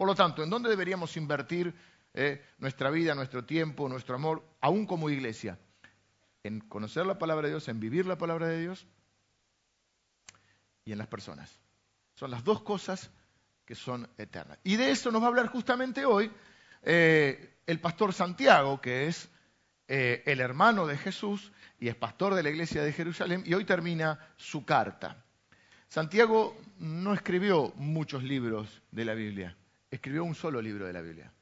[0.00, 1.74] Por lo tanto, ¿en dónde deberíamos invertir
[2.14, 5.58] eh, nuestra vida, nuestro tiempo, nuestro amor, aún como iglesia?
[6.42, 8.86] En conocer la palabra de Dios, en vivir la palabra de Dios
[10.86, 11.54] y en las personas.
[12.14, 13.10] Son las dos cosas
[13.66, 14.58] que son eternas.
[14.64, 16.32] Y de eso nos va a hablar justamente hoy
[16.82, 19.28] eh, el pastor Santiago, que es
[19.86, 23.66] eh, el hermano de Jesús y es pastor de la iglesia de Jerusalén, y hoy
[23.66, 25.22] termina su carta.
[25.88, 29.58] Santiago no escribió muchos libros de la Biblia,
[29.90, 31.32] escribió un solo libro de la Biblia.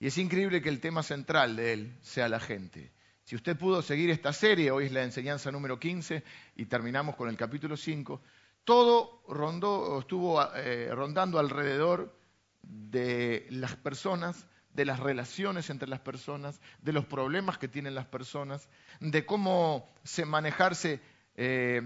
[0.00, 2.92] Y es increíble que el tema central de él sea la gente.
[3.24, 6.22] Si usted pudo seguir esta serie, hoy es la enseñanza número 15
[6.56, 8.22] y terminamos con el capítulo 5,
[8.64, 12.16] todo rondó, estuvo eh, rondando alrededor
[12.62, 18.06] de las personas, de las relaciones entre las personas, de los problemas que tienen las
[18.06, 18.68] personas,
[19.00, 21.00] de cómo se manejarse
[21.34, 21.82] eh,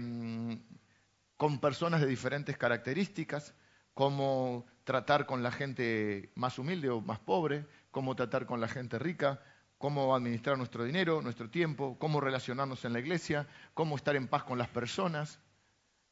[1.37, 3.53] con personas de diferentes características,
[3.93, 8.99] cómo tratar con la gente más humilde o más pobre, cómo tratar con la gente
[8.99, 9.41] rica,
[9.77, 14.43] cómo administrar nuestro dinero, nuestro tiempo, cómo relacionarnos en la iglesia, cómo estar en paz
[14.43, 15.39] con las personas.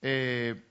[0.02, 0.62] Eh,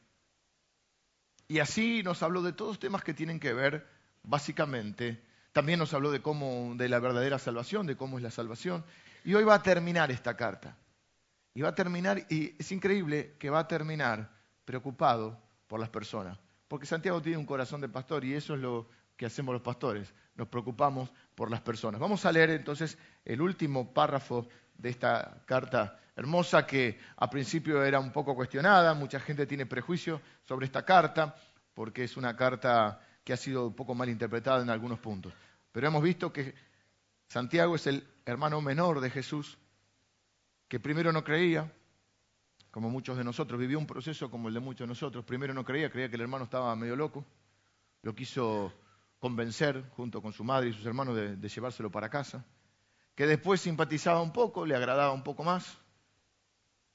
[1.49, 3.87] y así nos habló de todos temas que tienen que ver,
[4.23, 8.85] básicamente, también nos habló de cómo, de la verdadera salvación, de cómo es la salvación.
[9.25, 10.77] Y hoy va a terminar esta carta.
[11.55, 14.31] Y va a terminar, y es increíble que va a terminar
[14.65, 16.39] preocupado por las personas.
[16.71, 20.15] Porque Santiago tiene un corazón de pastor y eso es lo que hacemos los pastores.
[20.37, 22.01] Nos preocupamos por las personas.
[22.01, 24.47] Vamos a leer entonces el último párrafo
[24.79, 30.21] de esta carta hermosa que a principio era un poco cuestionada, mucha gente tiene prejuicio
[30.47, 31.35] sobre esta carta
[31.75, 35.33] porque es una carta que ha sido un poco mal interpretada en algunos puntos.
[35.73, 36.55] Pero hemos visto que
[37.27, 39.59] Santiago es el hermano menor de Jesús,
[40.69, 41.73] que primero no creía,
[42.71, 45.25] como muchos de nosotros, vivió un proceso como el de muchos de nosotros.
[45.25, 47.25] Primero no creía, creía que el hermano estaba medio loco,
[48.03, 48.73] lo quiso
[49.19, 52.45] convencer junto con su madre y sus hermanos de, de llevárselo para casa.
[53.15, 55.79] Que después simpatizaba un poco, le agradaba un poco más,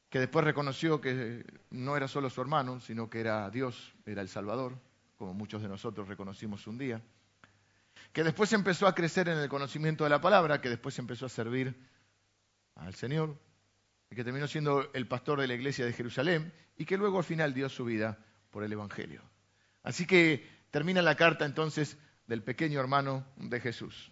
[0.10, 4.30] que después reconoció que no era solo su hermano, sino que era Dios, era el
[4.30, 4.80] Salvador,
[5.18, 7.02] como muchos de nosotros reconocimos un día,
[8.14, 11.30] que después empezó a crecer en el conocimiento de la palabra, que después empezó a
[11.30, 11.76] servir
[12.76, 13.38] al Señor,
[14.16, 17.54] que terminó siendo el pastor de la iglesia de Jerusalén, y que luego al final
[17.54, 18.18] dio su vida
[18.50, 19.22] por el Evangelio.
[19.84, 24.12] Así que termina la carta entonces del pequeño hermano de Jesús.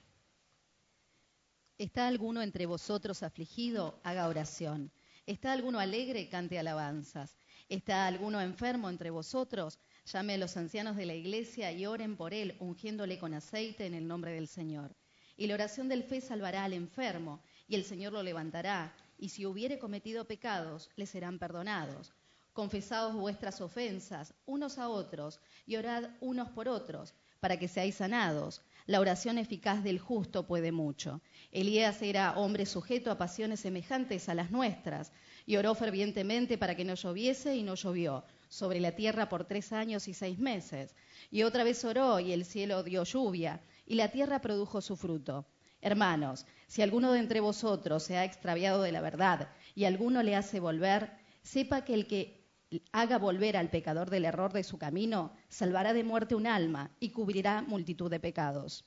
[1.77, 3.99] ¿Está alguno entre vosotros afligido?
[4.03, 4.91] Haga oración.
[5.25, 6.29] ¿Está alguno alegre?
[6.29, 7.35] Cante alabanzas.
[7.69, 9.79] ¿Está alguno enfermo entre vosotros?
[10.05, 13.93] Llame a los ancianos de la iglesia y oren por él, ungiéndole con aceite en
[13.93, 14.95] el nombre del Señor.
[15.35, 19.45] Y la oración del fe salvará al enfermo, y el Señor lo levantará, y si
[19.45, 22.13] hubiere cometido pecados, le serán perdonados.
[22.53, 28.61] Confesaos vuestras ofensas unos a otros, y orad unos por otros, para que seáis sanados.
[28.85, 31.21] La oración eficaz del justo puede mucho.
[31.51, 35.11] Elías era hombre sujeto a pasiones semejantes a las nuestras
[35.45, 39.73] y oró fervientemente para que no lloviese y no llovió sobre la tierra por tres
[39.73, 40.95] años y seis meses.
[41.31, 45.45] Y otra vez oró y el cielo dio lluvia y la tierra produjo su fruto.
[45.81, 50.35] Hermanos, si alguno de entre vosotros se ha extraviado de la verdad y alguno le
[50.35, 51.11] hace volver,
[51.43, 52.49] sepa que el que
[52.91, 57.11] haga volver al pecador del error de su camino, salvará de muerte un alma y
[57.11, 58.85] cubrirá multitud de pecados.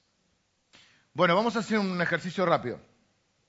[1.15, 2.81] Bueno, vamos a hacer un ejercicio rápido.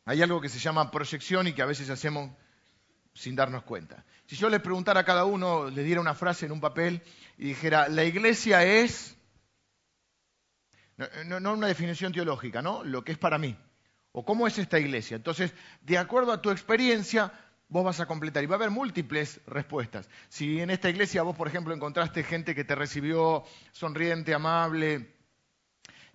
[0.05, 2.29] Hay algo que se llama proyección y que a veces hacemos
[3.15, 4.05] sin darnos cuenta.
[4.27, 7.01] Si yo les preguntara a cada uno, le diera una frase en un papel
[7.39, 9.17] y dijera, la iglesia es,
[11.25, 12.83] no, no, una definición teológica, ¿no?
[12.83, 13.57] Lo que es para mí.
[14.19, 15.15] O cómo es esta iglesia.
[15.15, 17.31] Entonces, de acuerdo a tu experiencia,
[17.69, 18.43] vos vas a completar.
[18.43, 20.09] Y va a haber múltiples respuestas.
[20.27, 25.13] Si en esta iglesia vos, por ejemplo, encontraste gente que te recibió sonriente, amable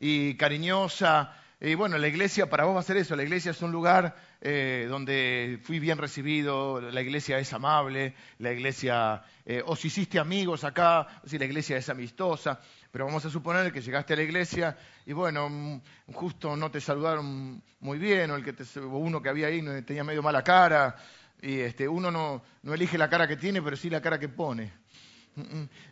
[0.01, 1.33] y cariñosa,
[1.65, 4.17] y bueno, la iglesia para vos va a ser eso, la iglesia es un lugar
[4.41, 10.19] eh, donde fui bien recibido, la iglesia es amable, la iglesia, eh, o si hiciste
[10.19, 12.61] amigos acá, si la iglesia es amistosa,
[12.93, 15.81] pero vamos a suponer que llegaste a la iglesia y bueno, mm,
[16.13, 20.05] justo no te saludaron muy bien, o, el que te, uno que había ahí tenía
[20.05, 20.95] medio mala cara,
[21.41, 22.43] y este, uno no,
[22.73, 24.73] elige la cara que tiene, pero sí la cara que pone.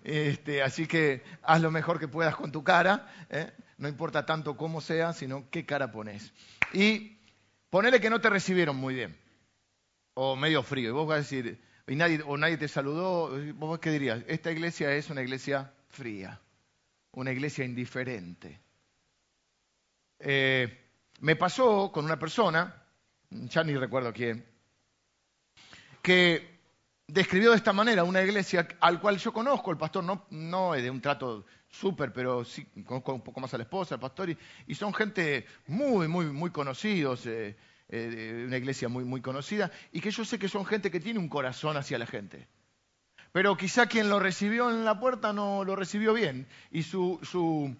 [0.04, 3.50] Este, así que haz lo mejor que puedas con tu cara, ¿eh?
[3.78, 6.34] no importa tanto cómo sea, sino qué cara pones.
[6.74, 7.16] Y
[7.70, 9.16] ponele que no te recibieron muy bien,
[10.12, 13.78] o medio frío, y vos vas a decir, y nadie, o nadie te saludó, vos
[13.78, 16.38] qué dirías, esta iglesia es una iglesia fría,
[17.12, 18.60] una iglesia indiferente.
[20.18, 20.90] Eh,
[21.20, 22.84] me pasó con una persona,
[23.30, 24.44] ya ni recuerdo quién,
[26.02, 26.60] que
[27.06, 30.82] describió de esta manera una iglesia al cual yo conozco, el pastor no, no es
[30.82, 34.30] de un trato súper, pero sí conozco un poco más a la esposa, al pastor,
[34.66, 37.56] y, son gente muy, muy, muy conocidos, eh,
[37.88, 41.18] eh, una iglesia muy, muy conocida, y que yo sé que son gente que tiene
[41.18, 42.48] un corazón hacia la gente.
[43.32, 47.74] Pero quizá quien lo recibió en la puerta no lo recibió bien, y su, su,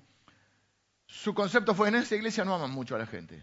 [1.06, 3.42] su concepto fue, en esa iglesia no aman mucho a la gente.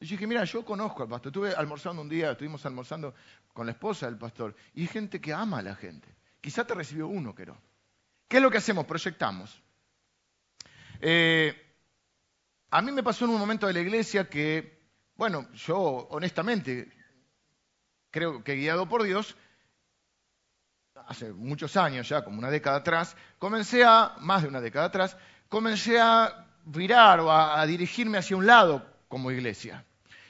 [0.00, 1.30] Yo dije, mira, yo conozco al pastor.
[1.30, 3.14] Estuve almorzando un día, estuvimos almorzando
[3.52, 4.54] con la esposa del pastor.
[4.74, 6.08] Y hay gente que ama a la gente.
[6.40, 7.56] Quizá te recibió uno que no.
[8.28, 8.84] ¿Qué es lo que hacemos?
[8.84, 9.62] Proyectamos.
[11.00, 11.54] Eh,
[12.70, 14.78] a mí me pasó en un momento de la iglesia que,
[15.16, 16.92] bueno, yo honestamente,
[18.10, 19.34] creo que guiado por Dios,
[21.06, 25.16] hace muchos años ya, como una década atrás, comencé a, más de una década atrás,
[25.48, 29.84] comencé a virar o a dirigirme hacia un lado como iglesia.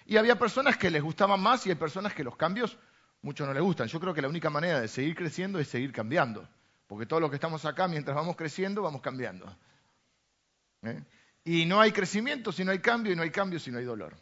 [0.06, 2.78] Y había personas que les gustaban más y hay personas que los cambios
[3.22, 3.88] mucho no les gustan.
[3.88, 6.48] Yo creo que la única manera de seguir creciendo es seguir cambiando.
[6.86, 9.52] Porque todos los que estamos acá, mientras vamos creciendo, vamos cambiando.
[10.82, 11.02] ¿Eh?
[11.44, 13.84] Y no hay crecimiento si no hay cambio, y no hay cambio si no hay
[13.84, 14.16] dolor.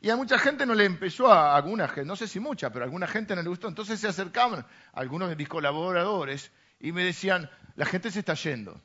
[0.00, 2.84] Y a mucha gente no le empezó, a alguna gente, no sé si mucha, pero
[2.84, 3.68] a alguna gente no le gustó.
[3.68, 8.80] Entonces se acercaban algunos de mis colaboradores y me decían, la gente se está yendo.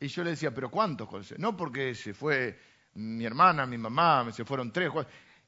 [0.00, 1.38] Y yo le decía, ¿pero cuántos?
[1.38, 2.58] No, porque se fue
[2.94, 4.90] mi hermana, mi mamá, se fueron tres.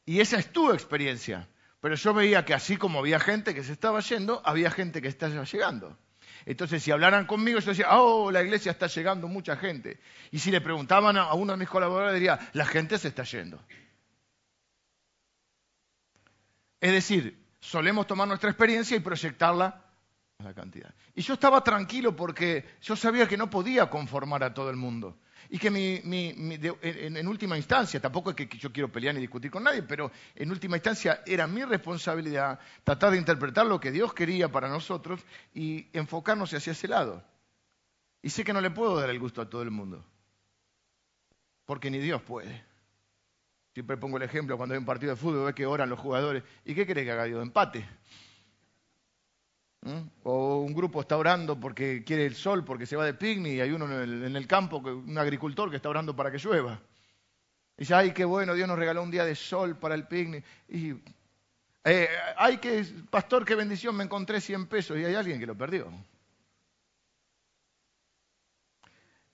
[0.07, 1.49] Y esa es tu experiencia.
[1.81, 5.09] Pero yo veía que así como había gente que se estaba yendo, había gente que
[5.09, 5.99] estaba llegando.
[6.47, 9.99] Entonces, si hablaran conmigo, yo decía, oh, la iglesia está llegando mucha gente.
[10.31, 13.61] Y si le preguntaban a uno de mis colaboradores, diría, la gente se está yendo.
[16.81, 19.85] Es decir, solemos tomar nuestra experiencia y proyectarla
[20.39, 20.93] la cantidad.
[21.15, 25.19] Y yo estaba tranquilo porque yo sabía que no podía conformar a todo el mundo.
[25.49, 29.83] Y que en, última instancia, tampoco es que yo quiero pelear ni discutir con nadie,
[29.83, 34.69] pero en última instancia era mi responsabilidad tratar de interpretar lo que Dios quería para
[34.69, 35.21] nosotros
[35.53, 37.25] y enfocarnos hacia ese lado.
[38.23, 40.05] Y sé que no le puedo dar el gusto a todo el mundo,
[41.65, 42.70] porque ni Dios puede.
[43.73, 46.43] Siempre pongo el ejemplo cuando hay un partido de fútbol, ve que oran los jugadores.
[46.65, 47.41] ¿Y qué quiere que haga Dios?
[47.43, 47.87] Empate.
[49.83, 50.01] ¿Mm?
[50.25, 53.61] O un grupo está orando porque quiere el sol, porque se va de picnic, y
[53.61, 56.81] hay uno en el, campo, un agricultor que está orando para que llueva.
[57.77, 60.45] Y dice, ay, qué bueno, Dios nos regaló un día de sol para el picnic.
[60.69, 60.95] Y,
[61.85, 65.57] eh, ay, que, pastor, qué bendición, me encontré 100 pesos y hay alguien que lo
[65.57, 65.91] perdió.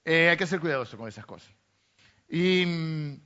[0.04, 1.50] Eh, hay que ser cuidadoso con esas cosas.
[2.28, 3.25] Y mm,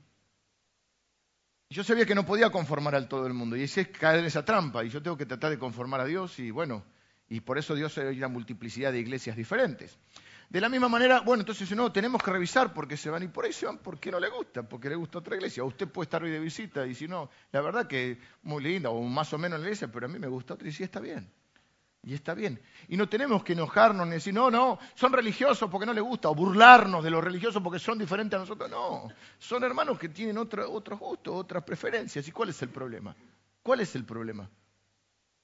[1.71, 4.25] yo sabía que no podía conformar al todo el mundo, y ese es caer en
[4.25, 6.83] esa trampa, y yo tengo que tratar de conformar a Dios, y bueno,
[7.29, 9.97] y por eso Dios hay una multiplicidad de iglesias diferentes.
[10.49, 13.45] De la misma manera, bueno, entonces no, tenemos que revisar porque se van y por
[13.45, 15.63] ahí se van porque no le gusta, porque le gusta otra iglesia.
[15.63, 19.01] Usted puede estar hoy de visita y si no, la verdad que muy linda o
[19.03, 21.31] más o menos la iglesia, pero a mí me gusta otra y sí está bien.
[22.03, 22.59] Y está bien.
[22.87, 26.29] Y no tenemos que enojarnos ni decir, no, no, son religiosos porque no les gusta,
[26.29, 28.69] o burlarnos de los religiosos porque son diferentes a nosotros.
[28.69, 32.27] No, son hermanos que tienen otro, otros gustos, otras preferencias.
[32.27, 33.15] ¿Y cuál es el problema?
[33.61, 34.49] ¿Cuál es el problema?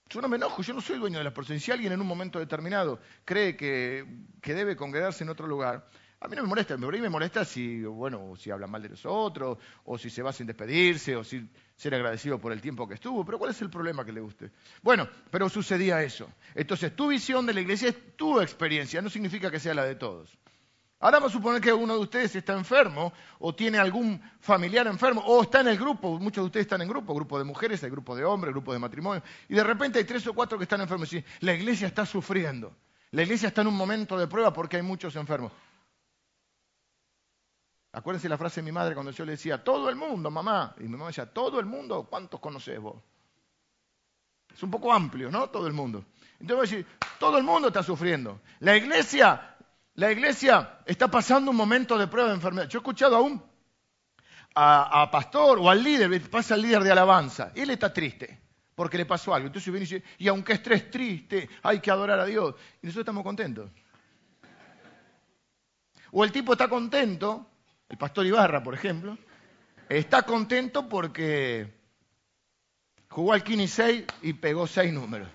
[0.10, 1.60] Yo no me enojo, yo no soy dueño de la persona.
[1.60, 4.06] Si alguien en un momento determinado cree que,
[4.42, 5.88] debe congregarse en otro lugar,
[6.20, 6.74] a mí no me molesta.
[6.74, 10.24] A mí me molesta si, bueno, si habla mal de los otros, o si se
[10.24, 13.24] va sin despedirse, o si ser agradecido por el tiempo que estuvo.
[13.24, 14.52] Pero ¿cuál es el problema que le guste?
[14.82, 16.28] Bueno, pero sucedía eso.
[16.56, 19.96] Entonces, tu visión de la iglesia es tu experiencia, no significa que sea la de
[19.96, 20.38] todos.
[21.00, 25.22] Ahora vamos a suponer que uno de ustedes está enfermo o tiene algún familiar enfermo
[25.28, 27.92] o está en el grupo, muchos de ustedes están en grupo, grupo de mujeres, hay
[27.92, 30.82] grupo de hombres, grupo de matrimonio, y de repente hay tres o cuatro que están
[30.82, 32.76] enfermos y la iglesia está sufriendo,
[33.12, 35.52] la iglesia está en un momento de prueba porque hay muchos enfermos.
[37.98, 40.84] Acuérdense la frase de mi madre cuando yo le decía, todo el mundo, mamá, y
[40.84, 43.02] mi mamá decía, todo el mundo, ¿cuántos conoces vos?
[44.54, 45.50] Es un poco amplio, ¿no?
[45.50, 46.06] Todo el mundo.
[46.40, 46.88] Entonces voy a decir,
[47.20, 48.42] todo el mundo está sufriendo.
[48.60, 49.56] La iglesia
[49.98, 52.70] la iglesia está pasando un momento de prueba de enfermedad.
[52.70, 53.18] Yo he escuchado
[54.54, 58.40] a, a pastor o al líder, pasa al líder de alabanza, él está triste
[58.76, 59.48] porque le pasó algo.
[59.48, 62.54] Entonces viene y dice, y aunque estés triste, hay que adorar a Dios.
[62.84, 63.72] Y nosotros estamos contentos.
[66.12, 67.50] O el tipo está contento,
[67.90, 69.18] el pastor Ibarra, por ejemplo,
[69.90, 71.74] está contento porque
[73.10, 75.30] jugó al Kini 6 y pegó seis números.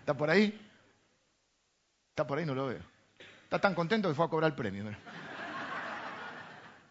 [0.00, 0.58] ¿Está por ahí?
[2.10, 2.82] Está por ahí, no lo veo.
[3.44, 4.90] Está tan contento que fue a cobrar el premio.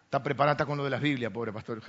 [0.05, 1.81] Está preparada con lo de las Biblias, pobre pastor.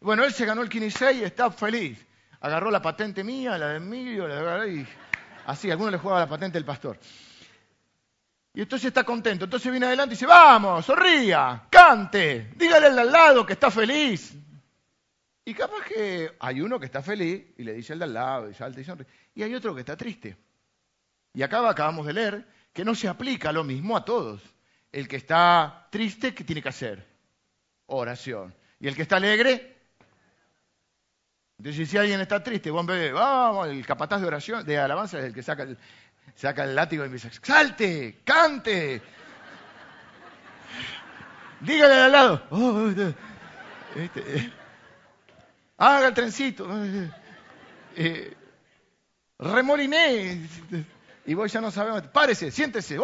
[0.00, 2.06] Bueno, él se ganó el 15 y está feliz.
[2.40, 4.74] Agarró la patente mía, la de Emilio, la de...
[4.74, 4.88] y
[5.46, 6.98] así, alguno le jugaba la patente del pastor.
[8.54, 9.44] Y entonces está contento.
[9.44, 14.34] Entonces viene adelante y dice, vamos, sonría, cante, dígale al lado que está feliz.
[15.44, 18.50] Y capaz que hay uno que está feliz y le dice al de al lado
[18.50, 19.06] y salta y sonríe.
[19.34, 20.36] Y hay otro que está triste.
[21.34, 24.42] Y acá acabamos de leer que no se aplica lo mismo a todos.
[24.92, 27.06] El que está triste, ¿qué tiene que hacer?
[27.86, 28.54] Oración.
[28.78, 29.72] Y el que está alegre,
[31.58, 35.26] entonces si alguien está triste, buen bebé, vamos, el capataz de oración, de alabanza es
[35.26, 35.78] el que saca el,
[36.34, 39.02] saca el látigo y me dice, salte, cante.
[41.60, 42.88] Dígale al lado, oh,
[43.94, 44.52] este, eh,
[45.76, 46.68] haga el trencito.
[47.94, 48.36] Eh,
[49.38, 50.48] remoliné.
[51.26, 52.02] Y vos ya no sabemos.
[52.08, 52.96] Párese, siéntese.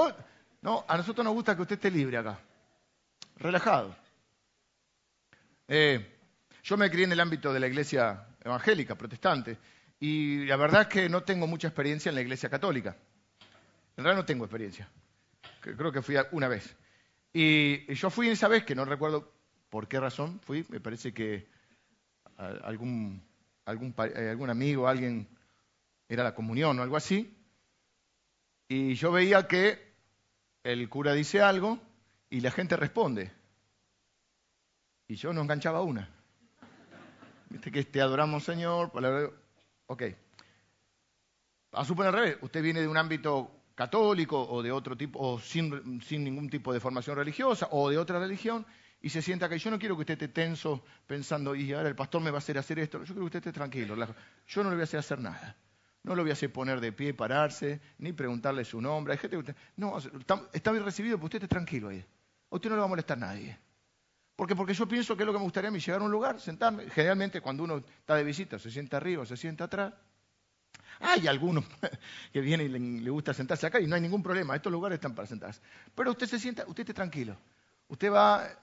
[0.60, 2.38] No, a nosotros nos gusta que usted esté libre acá.
[3.36, 3.94] Relajado.
[5.68, 6.18] Eh,
[6.62, 9.58] yo me crié en el ámbito de la iglesia evangélica, protestante,
[10.00, 12.96] y la verdad es que no tengo mucha experiencia en la iglesia católica.
[13.96, 14.88] En realidad no tengo experiencia.
[15.60, 16.76] Creo que fui una vez.
[17.32, 19.32] Y yo fui esa vez, que no recuerdo
[19.70, 21.48] por qué razón fui, me parece que
[22.36, 23.22] algún,
[23.64, 25.28] algún, eh, algún amigo, alguien,
[26.08, 27.36] era la comunión o algo así,
[28.68, 29.92] y yo veía que
[30.62, 31.78] el cura dice algo
[32.30, 33.32] y la gente responde.
[35.08, 36.08] Y yo no enganchaba una.
[37.48, 38.92] Viste que te adoramos, Señor.
[38.92, 39.30] Palabra...
[39.88, 40.02] Ok.
[41.72, 45.38] A suponer al revés, usted viene de un ámbito católico o de otro tipo, o
[45.38, 48.66] sin, sin, ningún tipo de formación religiosa, o de otra religión,
[49.00, 51.94] y se sienta que yo no quiero que usted esté tenso pensando, y ahora el
[51.94, 52.98] pastor me va a hacer hacer esto.
[52.98, 53.94] Yo quiero que usted esté tranquilo.
[54.46, 55.56] Yo no le voy a hacer hacer nada.
[56.02, 59.12] No lo voy a hacer poner de pie, pararse, ni preguntarle su nombre.
[59.12, 59.98] Hay gente que usted, no,
[60.52, 62.04] está, bien recibido, pero usted esté tranquilo ahí.
[62.50, 63.58] A usted no le va a molestar a nadie.
[64.38, 66.12] Porque, porque yo pienso que es lo que me gustaría a mí, llegar a un
[66.12, 66.88] lugar, sentarme.
[66.90, 69.92] Generalmente cuando uno está de visita, se sienta arriba o se sienta atrás.
[71.00, 71.64] Hay algunos
[72.32, 74.54] que vienen y le, gusta sentarse acá y no hay ningún problema.
[74.54, 75.60] Estos lugares están para sentarse.
[75.92, 77.36] Pero usted se sienta, usted esté tranquilo.
[77.88, 78.58] Usted va a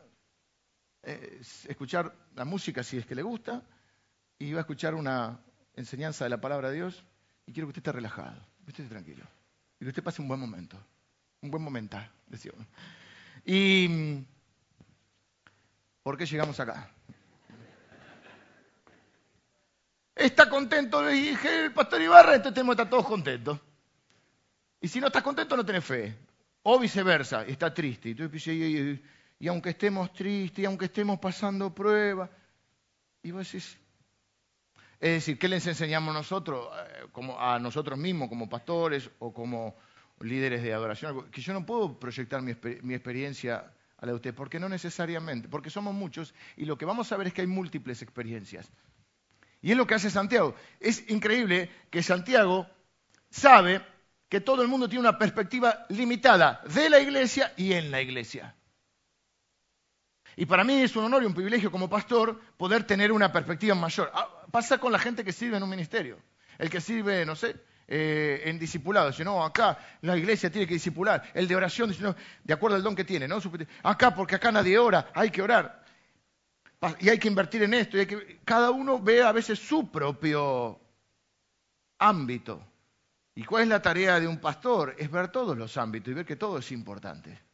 [1.04, 3.62] eh, escuchar la música si es que le gusta
[4.40, 5.42] y va a escuchar una
[5.76, 7.04] enseñanza de la palabra de Dios
[7.46, 9.26] y quiero que usted esté relajado, que usted esté tranquilo.
[9.82, 10.78] Y que usted pase un buen momento.
[11.42, 12.66] Un buen momento, decíamos.
[13.44, 14.24] ¿Y
[16.06, 16.88] por qué llegamos acá?
[20.14, 21.02] ¿Está contento?
[21.02, 23.60] Le dije el pastor Ibarra, entonces tenemos que estar todos contentos.
[24.80, 26.16] Y si no estás contento, no tenés fe.
[26.62, 28.10] O viceversa, está triste.
[28.10, 29.04] Y, tú, y,
[29.40, 32.30] y aunque estemos tristes, y aunque estemos pasando pruebas,
[33.24, 33.76] y vos decís,
[35.00, 39.76] es decir, ¿qué les enseñamos nosotros, eh, como a nosotros mismos, como pastores o como
[40.20, 41.32] líderes de adoración?
[41.32, 42.52] Que yo no puedo proyectar mi,
[42.94, 47.12] experiencia a la de usted, porque no necesariamente, porque somos muchos y lo que vamos
[47.12, 48.70] a ver es que hay múltiples experiencias.
[49.62, 50.56] Y es lo que hace Santiago.
[50.80, 52.68] Es increíble que Santiago
[53.30, 53.82] sabe
[54.30, 58.56] que todo el mundo tiene una perspectiva limitada de la iglesia y en la iglesia.
[60.36, 63.74] Y para mí es un honor y un privilegio como pastor poder tener una perspectiva
[63.76, 64.12] mayor.
[64.14, 66.20] Ah, pasa con la gente que sirve en un ministerio.
[66.58, 67.56] El que sirve, no sé,
[67.88, 69.10] eh, en discipulado.
[69.10, 71.32] Dice, no, acá la iglesia tiene que discipular.
[71.34, 73.40] El de oración no, de acuerdo al don que tiene, ¿no?
[73.84, 75.84] Acá, porque acá nadie ora, hay que orar.
[77.00, 78.00] Y hay que invertir en esto.
[78.00, 78.06] Y.
[78.44, 80.80] Cada uno ve a veces su propio
[82.00, 82.62] ámbito.
[83.34, 84.96] ¿Y cuál es la tarea de un pastor?
[84.98, 87.46] Es ver todos los ámbitos y ver que todo es importante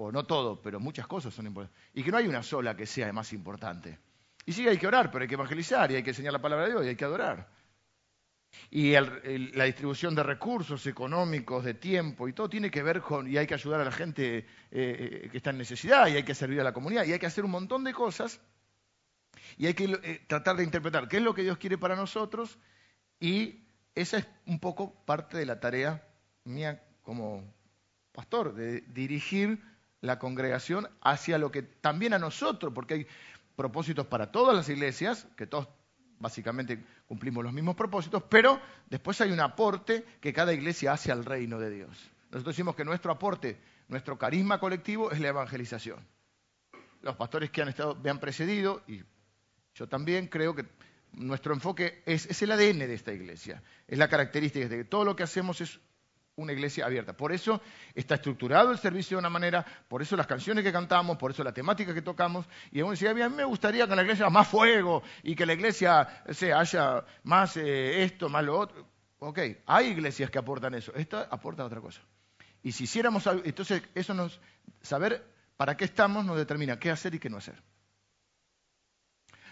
[0.00, 2.86] o no todo, pero muchas cosas son importantes, y que no hay una sola que
[2.86, 3.98] sea más importante.
[4.46, 6.66] Y sí, hay que orar, pero hay que evangelizar, y hay que enseñar la palabra
[6.66, 7.48] de Dios, y hay que adorar.
[8.70, 13.36] Y la distribución de recursos económicos, de tiempo, y todo tiene que ver con, y
[13.36, 16.34] hay que ayudar a la gente eh, eh, que está en necesidad, y hay que
[16.34, 18.40] servir a la comunidad, y hay que hacer un montón de cosas,
[19.56, 22.58] y hay que eh, tratar de interpretar qué es lo que Dios quiere para nosotros,
[23.20, 23.64] y
[23.94, 26.06] esa es un poco parte de la tarea
[26.44, 27.42] mía como
[28.12, 29.62] pastor, de dirigir
[30.00, 33.06] la congregación hacia lo que también a nosotros, porque hay
[33.56, 35.68] propósitos para todas las iglesias, que todos
[36.18, 41.24] básicamente cumplimos los mismos propósitos, pero después hay un aporte que cada iglesia hace al
[41.24, 42.10] reino de Dios.
[42.30, 43.58] Nosotros decimos que nuestro aporte,
[43.88, 46.06] nuestro carisma colectivo es la evangelización.
[47.00, 49.02] Los pastores que han estado, me han precedido, y
[49.74, 50.66] yo también creo que
[51.12, 55.16] nuestro enfoque es, el ADN de esta iglesia, es la característica de que todo lo
[55.16, 55.80] que hacemos es
[56.38, 57.12] una iglesia abierta.
[57.12, 57.60] Por eso
[57.94, 61.44] está estructurado el servicio de una manera, por eso las canciones que cantamos, por eso
[61.44, 62.46] la temática que tocamos.
[62.70, 65.44] Y uno decía, a mí me gustaría que la iglesia haya más fuego y que
[65.44, 68.86] la iglesia se haya más eh, esto, más lo otro.
[69.18, 70.94] Ok, hay iglesias que aportan eso.
[70.94, 72.00] Esta aporta otra cosa.
[72.62, 74.40] Y si hiciéramos algo, entonces eso nos,
[74.80, 75.24] saber
[75.56, 77.60] para qué estamos nos determina qué hacer y qué no hacer.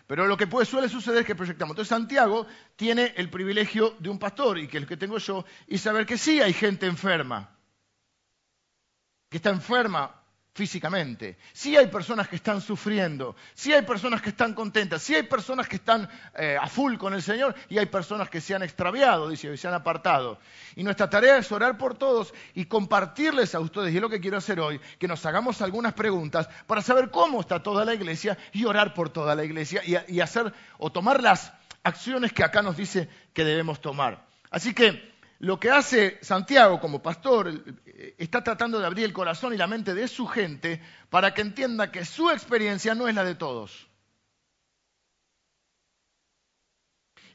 [0.07, 1.73] Pero lo que suele suceder es que proyectamos.
[1.73, 2.47] Entonces Santiago
[2.77, 6.07] tiene el privilegio de un pastor, y que es el que tengo yo, y saber
[6.07, 7.57] que sí hay gente enferma,
[9.29, 10.23] que está enferma
[10.57, 11.37] físicamente.
[11.53, 15.69] Sí hay personas que están sufriendo, sí hay personas que están contentas, sí hay personas
[15.69, 19.29] que están eh, a full con el Señor y hay personas que se han extraviado,
[19.29, 20.39] dice, y se han apartado.
[20.75, 24.19] Y nuestra tarea es orar por todos y compartirles a ustedes, y es lo que
[24.19, 28.39] quiero hacer hoy, que nos hagamos algunas preguntas para saber cómo está toda la iglesia
[28.55, 32.79] y orar por toda la iglesia y hacer o tomar las acciones que acá nos
[32.79, 34.25] dice que debemos tomar.
[34.51, 39.53] Así que lo que hace Santiago como pastor eh, está tratando de abrir el corazón
[39.53, 43.25] y la mente de su gente para que entienda que su experiencia no es la
[43.25, 43.87] de todos.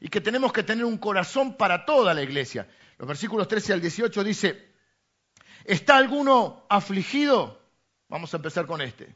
[0.00, 2.68] Y que tenemos que tener un corazón para toda la iglesia.
[2.98, 4.72] Los versículos 13 al 18 dice,
[5.64, 7.62] ¿está alguno afligido?
[8.08, 9.14] Vamos a empezar con este.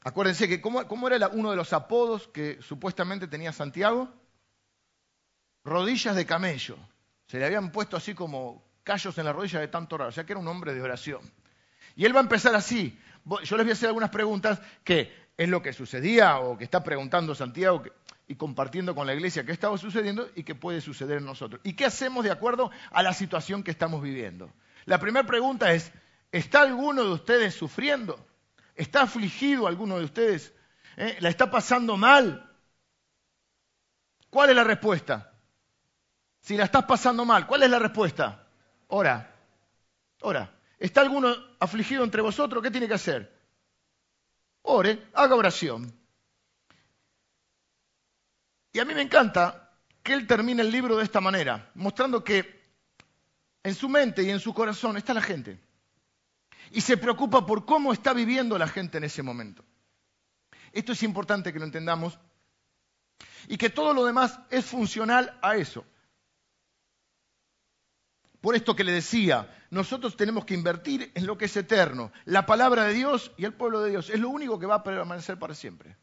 [0.00, 4.12] Acuérdense que cómo, era uno de los apodos que supuestamente tenía Santiago
[5.68, 6.76] rodillas de camello.
[7.26, 10.24] Se le habían puesto así como callos en la rodilla de tanto orar, o sea
[10.24, 11.20] que era un hombre de oración.
[11.94, 12.98] Y él va a empezar así.
[13.44, 16.82] Yo les voy a hacer algunas preguntas que es lo que sucedía o que está
[16.82, 17.82] preguntando Santiago
[18.26, 21.60] y compartiendo con la iglesia qué estaba sucediendo y qué puede suceder en nosotros.
[21.64, 24.50] ¿Y qué hacemos de acuerdo a la situación que estamos viviendo?
[24.84, 25.92] La primera pregunta es,
[26.32, 28.18] ¿está alguno de ustedes sufriendo?
[28.74, 30.54] ¿Está afligido alguno de ustedes?
[30.96, 31.16] ¿Eh?
[31.20, 32.50] ¿La está pasando mal?
[34.30, 35.32] ¿Cuál es la respuesta?
[36.40, 38.46] Si la estás pasando mal, ¿cuál es la respuesta?
[38.88, 39.34] Ora.
[40.20, 40.54] Ora.
[40.78, 42.62] ¿Está alguno afligido entre vosotros?
[42.62, 43.36] ¿Qué tiene que hacer?
[44.62, 45.92] Ore, haga oración.
[48.72, 52.58] Y a mí me encanta que él termine el libro de esta manera, mostrando que
[53.62, 55.60] en su mente y en su corazón está la gente.
[56.70, 59.64] Y se preocupa por cómo está viviendo la gente en ese momento.
[60.72, 62.18] Esto es importante que lo entendamos
[63.48, 65.84] y que todo lo demás es funcional a eso.
[68.40, 72.12] Por esto que le decía, nosotros tenemos que invertir en lo que es eterno.
[72.24, 74.82] La palabra de Dios y el pueblo de Dios es lo único que va a
[74.84, 75.96] permanecer para siempre.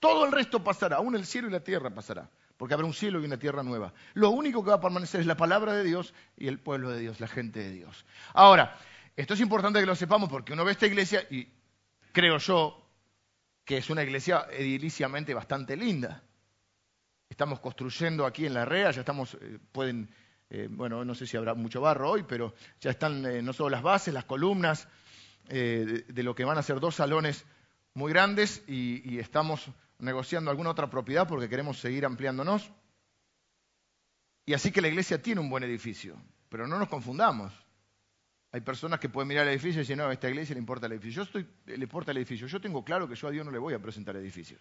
[0.00, 2.28] Todo el resto pasará, aún el cielo y la tierra pasará,
[2.58, 3.94] porque habrá un cielo y una tierra nueva.
[4.12, 7.00] Lo único que va a permanecer es la palabra de Dios y el pueblo de
[7.00, 8.04] Dios, la gente de Dios.
[8.34, 8.76] Ahora,
[9.16, 11.48] esto es importante que lo sepamos porque uno ve esta iglesia y
[12.12, 12.86] creo yo
[13.64, 16.22] que es una iglesia ediliciamente bastante linda.
[17.30, 20.10] Estamos construyendo aquí en la REA, ya estamos, eh, pueden
[20.56, 23.70] eh, bueno, no sé si habrá mucho barro hoy, pero ya están eh, no solo
[23.70, 24.86] las bases, las columnas,
[25.48, 27.44] eh, de, lo que van a ser dos salones
[27.92, 32.70] muy grandes y, estamos negociando alguna otra propiedad porque queremos seguir ampliándonos.
[34.46, 36.16] Y así que la iglesia tiene un buen edificio,
[36.48, 37.52] pero no nos confundamos.
[38.52, 40.86] Hay personas que pueden mirar el edificio y decir, no, a esta iglesia le importa
[40.86, 41.24] el edificio.
[41.24, 42.46] Yo estoy, le importa el edificio.
[42.46, 44.60] Yo tengo claro que yo a Dios no le voy a presentar edificios,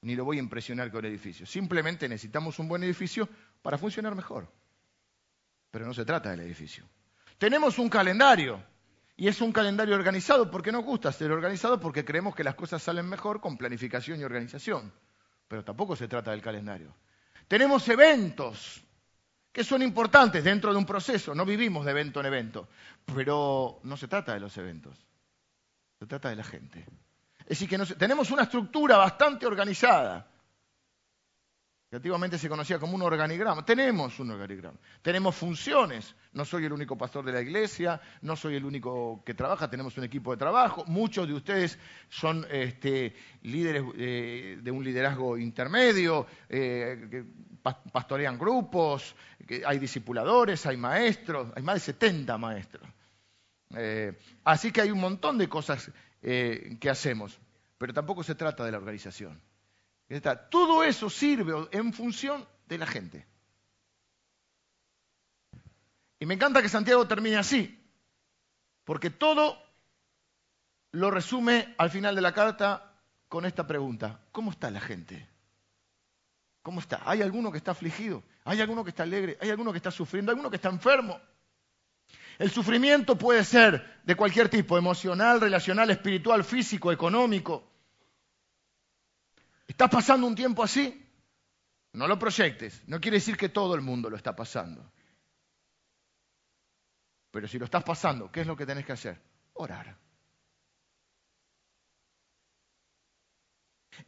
[0.00, 1.44] ni lo voy a impresionar con el edificio.
[1.44, 3.28] Simplemente necesitamos un buen edificio
[3.60, 4.50] para funcionar mejor
[5.70, 6.84] pero no se trata del edificio.
[7.38, 8.62] Tenemos un calendario,
[9.16, 12.82] y es un calendario organizado porque nos gusta ser organizado porque creemos que las cosas
[12.82, 14.92] salen mejor con planificación y organización,
[15.48, 16.94] pero tampoco se trata del calendario.
[17.48, 18.82] Tenemos eventos
[19.52, 22.68] que son importantes dentro de un proceso, no vivimos de evento en evento,
[23.14, 24.98] pero no se trata de los eventos,
[25.98, 26.84] se trata de la gente.
[27.40, 30.28] Es decir, que tenemos una estructura bastante organizada,
[31.96, 33.64] que antiguamente se conocía como un organigrama.
[33.64, 36.14] Tenemos un organigrama, tenemos funciones.
[36.34, 39.96] No soy el único pastor de la iglesia, no soy el único que trabaja, tenemos
[39.96, 40.84] un equipo de trabajo.
[40.86, 41.78] Muchos de ustedes
[42.10, 47.24] son este, líderes eh, de un liderazgo intermedio, eh,
[47.90, 49.16] pastorean grupos,
[49.64, 52.86] hay discipuladores, hay maestros, hay más de 70 maestros.
[53.74, 54.12] Eh,
[54.44, 57.38] así que hay un montón de cosas que hacemos,
[57.78, 59.40] pero tampoco se trata de la organización.
[60.50, 63.26] Todo eso sirve en función de la gente.
[66.18, 67.78] Y me encanta que Santiago termine así,
[68.84, 69.62] porque todo
[70.92, 72.94] lo resume al final de la carta
[73.28, 74.20] con esta pregunta.
[74.32, 75.28] ¿Cómo está la gente?
[76.62, 77.02] ¿Cómo está?
[77.04, 78.22] ¿Hay alguno que está afligido?
[78.44, 79.36] ¿Hay alguno que está alegre?
[79.40, 80.30] ¿Hay alguno que está sufriendo?
[80.30, 81.20] ¿Hay alguno que está enfermo?
[82.38, 87.75] El sufrimiento puede ser de cualquier tipo, emocional, relacional, espiritual, físico, económico.
[89.66, 91.02] ¿Estás pasando un tiempo así?
[91.92, 92.82] No lo proyectes.
[92.86, 94.92] No quiere decir que todo el mundo lo está pasando.
[97.30, 99.20] Pero si lo estás pasando, ¿qué es lo que tenés que hacer?
[99.54, 99.98] Orar.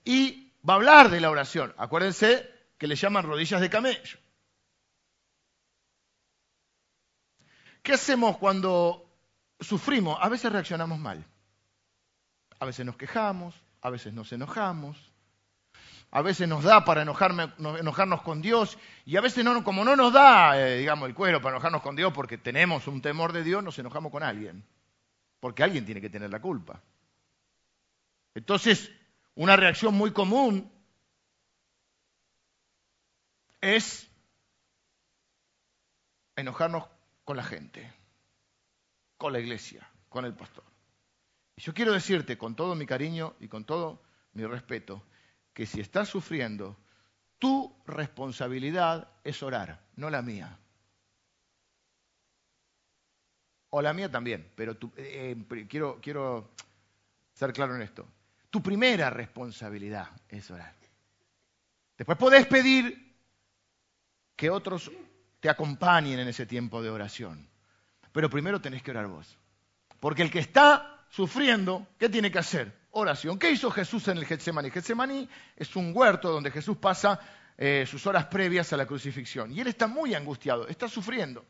[0.05, 1.75] Y va a hablar de la oración.
[1.77, 4.19] Acuérdense que le llaman rodillas de camello.
[7.83, 9.11] ¿Qué hacemos cuando
[9.61, 10.19] sufrimos?
[10.21, 11.25] A veces reaccionamos mal.
[12.61, 15.08] A veces nos quejamos, a veces nos enojamos,
[16.11, 20.13] a veces nos da para enojarnos con Dios y a veces no, como no nos
[20.13, 23.63] da, eh, digamos, el cuero para enojarnos con Dios porque tenemos un temor de Dios,
[23.63, 24.65] nos enojamos con alguien,
[25.41, 26.83] porque alguien tiene que tener la culpa.
[28.35, 28.91] Entonces,
[29.35, 30.73] una reacción muy común
[33.61, 34.09] es
[36.37, 36.85] enojarnos
[37.25, 37.93] con la gente,
[39.19, 40.65] con la iglesia, con el pastor.
[41.57, 44.01] Y yo quiero decirte con todo mi cariño y con todo
[44.33, 45.03] mi respeto,
[45.53, 46.77] que si estás sufriendo,
[47.39, 50.59] tu responsabilidad es orar, no la mía.
[53.71, 55.37] O la mía también, pero eh,
[55.69, 56.51] quiero, quiero
[57.35, 58.07] ser claro en esto.
[58.51, 60.75] Tu primera responsabilidad es orar.
[61.99, 63.17] Después podés pedir
[64.37, 64.91] que otros
[65.41, 67.49] te acompañen en ese tiempo de oración.
[68.13, 69.37] Pero primero tenés que orar vos.
[69.99, 72.78] Porque el que está sufriendo, ¿qué tiene que hacer?
[72.91, 73.39] Oración.
[73.39, 74.71] ¿Qué hizo Jesús en el Getsemaní?
[74.71, 77.21] Getsemaní es un huerto donde Jesús pasa
[77.57, 79.53] eh, sus horas previas a la crucifixión.
[79.53, 81.45] Y él está muy angustiado, está sufriendo.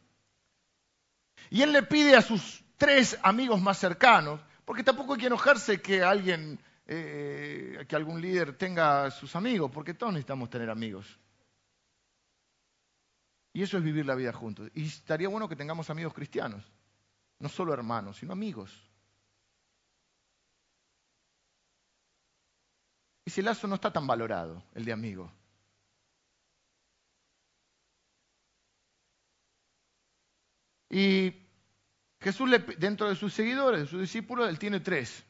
[1.51, 5.81] Y él le pide a sus tres amigos más cercanos, porque tampoco hay que enojarse
[5.81, 11.19] que alguien, eh, que algún líder tenga sus amigos, porque todos necesitamos tener amigos.
[13.53, 14.71] Y eso es vivir la vida juntos.
[14.75, 16.65] Y estaría bueno que tengamos amigos cristianos,
[17.39, 18.88] no solo hermanos, sino amigos.
[23.29, 25.31] Ese lazo no está tan valorado, el de amigo.
[30.89, 31.35] Y
[32.21, 35.23] Jesús, le, dentro de sus seguidores, de sus discípulos, él tiene tres.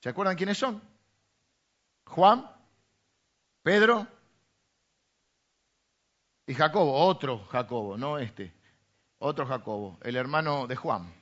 [0.00, 0.82] ¿Se acuerdan quiénes son?
[2.06, 2.50] Juan,
[3.62, 4.08] Pedro
[6.44, 8.52] y Jacobo, otro Jacobo, no este,
[9.20, 11.14] otro Jacobo, el hermano de Juan.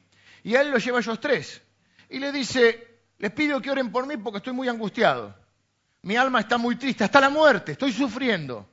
[0.43, 1.63] Y él lo lleva a ellos tres.
[2.09, 5.35] Y le dice, les pido que oren por mí porque estoy muy angustiado.
[6.03, 8.69] Mi alma está muy triste, hasta la muerte, estoy sufriendo.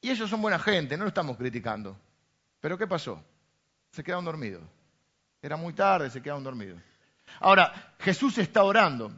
[0.00, 1.96] Y ellos son buena gente, no lo estamos criticando.
[2.60, 3.22] Pero ¿qué pasó?
[3.90, 4.62] Se quedaron dormidos.
[5.40, 6.80] Era muy tarde, se quedaron dormidos.
[7.40, 9.12] Ahora, Jesús está orando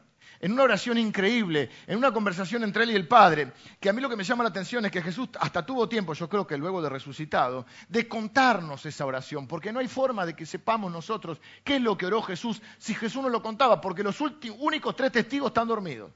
[0.44, 4.02] en una oración increíble, en una conversación entre él y el Padre, que a mí
[4.02, 6.58] lo que me llama la atención es que Jesús hasta tuvo tiempo, yo creo que
[6.58, 11.40] luego de resucitado, de contarnos esa oración, porque no hay forma de que sepamos nosotros
[11.64, 15.12] qué es lo que oró Jesús si Jesús no lo contaba, porque los únicos tres
[15.12, 16.12] testigos están dormidos.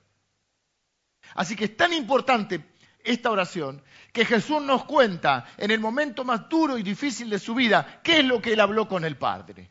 [1.35, 6.51] Así que es tan importante esta oración que Jesús nos cuenta en el momento más
[6.51, 9.71] duro y difícil de su vida qué es lo que él habló con el Padre.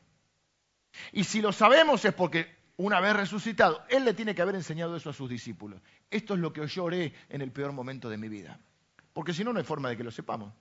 [1.11, 4.95] Y si lo sabemos es porque una vez resucitado, Él le tiene que haber enseñado
[4.95, 5.81] eso a sus discípulos.
[6.09, 8.59] Esto es lo que yo oré en el peor momento de mi vida.
[9.13, 10.53] Porque si no, no hay forma de que lo sepamos.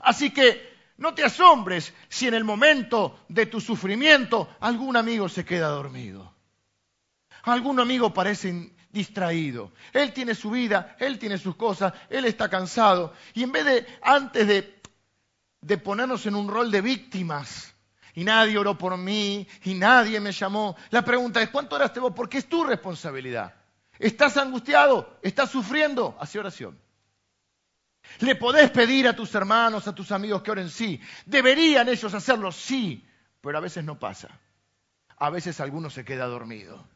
[0.00, 5.44] Así que no te asombres si en el momento de tu sufrimiento algún amigo se
[5.44, 6.34] queda dormido.
[7.42, 9.72] Algún amigo parece distraído.
[9.92, 13.12] Él tiene su vida, él tiene sus cosas, él está cansado.
[13.34, 14.80] Y en vez de, antes de,
[15.60, 17.74] de ponernos en un rol de víctimas,
[18.14, 20.76] y nadie oró por mí y nadie me llamó.
[20.90, 22.12] La pregunta es, ¿cuánto oraste vos?
[22.14, 23.54] Porque es tu responsabilidad.
[23.98, 25.18] ¿Estás angustiado?
[25.22, 26.16] ¿Estás sufriendo?
[26.18, 26.78] Hace oración.
[28.20, 31.00] Le podés pedir a tus hermanos, a tus amigos que oren, sí.
[31.26, 33.06] Deberían ellos hacerlo, sí.
[33.40, 34.28] Pero a veces no pasa.
[35.16, 36.86] A veces alguno se queda dormido.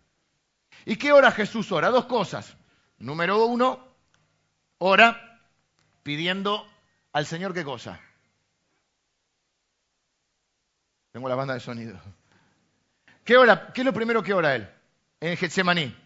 [0.87, 1.91] ¿Y qué ora Jesús ora?
[1.91, 2.57] Dos cosas.
[2.99, 3.87] Número uno,
[4.79, 5.41] ora
[6.03, 6.67] pidiendo
[7.13, 8.01] al Señor qué cosa?
[11.15, 11.97] Tengo la banda de sonido.
[13.23, 13.37] ¿Qué,
[13.73, 14.69] ¿Qué es lo primero que ora él?
[15.21, 15.97] En Getsemaní.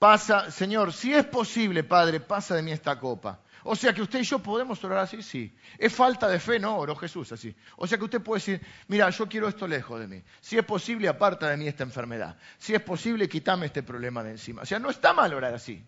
[0.00, 3.44] Pasa, Señor, si es posible, Padre, pasa de mí esta copa.
[3.62, 5.56] O sea que usted y yo podemos orar así, sí.
[5.78, 6.58] ¿Es falta de fe?
[6.58, 7.54] No, oró Jesús así.
[7.76, 10.20] O sea que usted puede decir, mira, yo quiero esto lejos de mí.
[10.40, 12.36] Si es posible, aparta de mí esta enfermedad.
[12.58, 14.62] Si es posible, quítame este problema de encima.
[14.62, 15.80] O sea, no está mal orar así.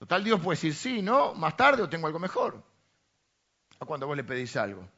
[0.00, 2.60] Total, Dios puede decir, sí, no, más tarde o tengo algo mejor.
[3.78, 4.95] A cuando vos le pedís algo.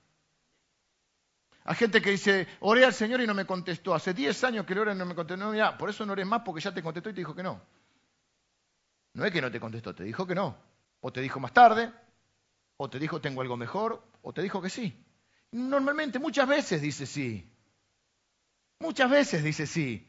[1.68, 3.94] Hay gente que dice, oré al Señor y no me contestó.
[3.94, 5.52] Hace 10 años que le oré y no me contestó.
[5.52, 7.60] No, por eso no oré más porque ya te contestó y te dijo que no.
[9.12, 10.56] No es que no te contestó, te dijo que no.
[11.02, 11.92] O te dijo más tarde,
[12.78, 14.98] o te dijo tengo algo mejor, o te dijo que sí.
[15.52, 17.46] Normalmente, muchas veces dice sí.
[18.78, 20.08] Muchas veces dice sí.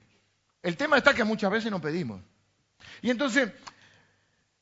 [0.64, 2.22] El tema está que muchas veces no pedimos.
[3.02, 3.52] Y entonces,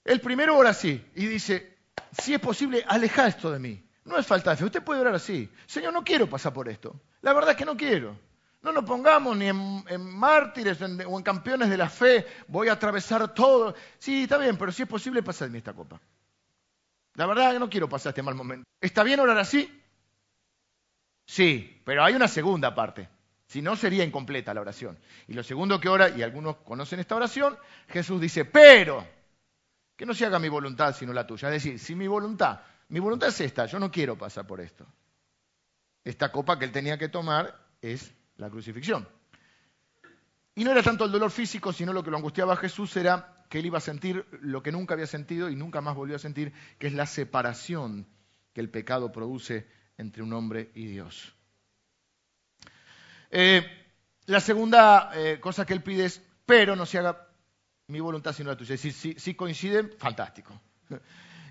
[0.04, 1.78] el primero ora sí y dice,
[2.20, 3.87] si es posible, aleja esto de mí.
[4.08, 4.66] No es falta de fe.
[4.66, 5.50] Usted puede orar así.
[5.66, 6.96] Señor, no quiero pasar por esto.
[7.22, 8.18] La verdad es que no quiero.
[8.62, 12.26] No nos pongamos ni en, mártires o en campeones de la fe.
[12.48, 13.76] Voy a atravesar todo.
[14.00, 16.00] Sí, está bien, pero si es posible, pasadme esta copa.
[17.16, 18.66] La verdad es que no quiero pasar este mal momento.
[18.80, 19.70] ¿Está bien orar así?
[21.26, 23.10] Sí, pero hay una segunda parte.
[23.46, 24.98] Si no, sería incompleta la oración.
[25.28, 27.58] Y lo segundo que ora, y algunos conocen esta oración,
[27.90, 29.06] Jesús dice, pero,
[29.98, 31.50] que no se haga mi voluntad sino la tuya.
[31.50, 34.86] Es decir, si mi voluntad, mi voluntad es esta, yo no quiero pasar por esto.
[36.04, 39.08] Esta copa que él tenía que tomar es la crucifixión.
[40.56, 43.46] Y no era tanto el dolor físico, sino lo que lo angustiaba a Jesús era
[43.50, 46.20] que él iba a sentir lo que nunca había sentido y nunca más volvió a
[46.20, 48.08] sentir, que es la separación
[48.54, 51.36] que el pecado produce entre un hombre y Dios.
[53.30, 53.66] Eh,
[54.26, 57.28] la segunda eh, cosa que él pide es, pero no se haga
[57.88, 58.76] mi voluntad sino la tuya.
[58.78, 60.60] Si, coinciden, fantástico.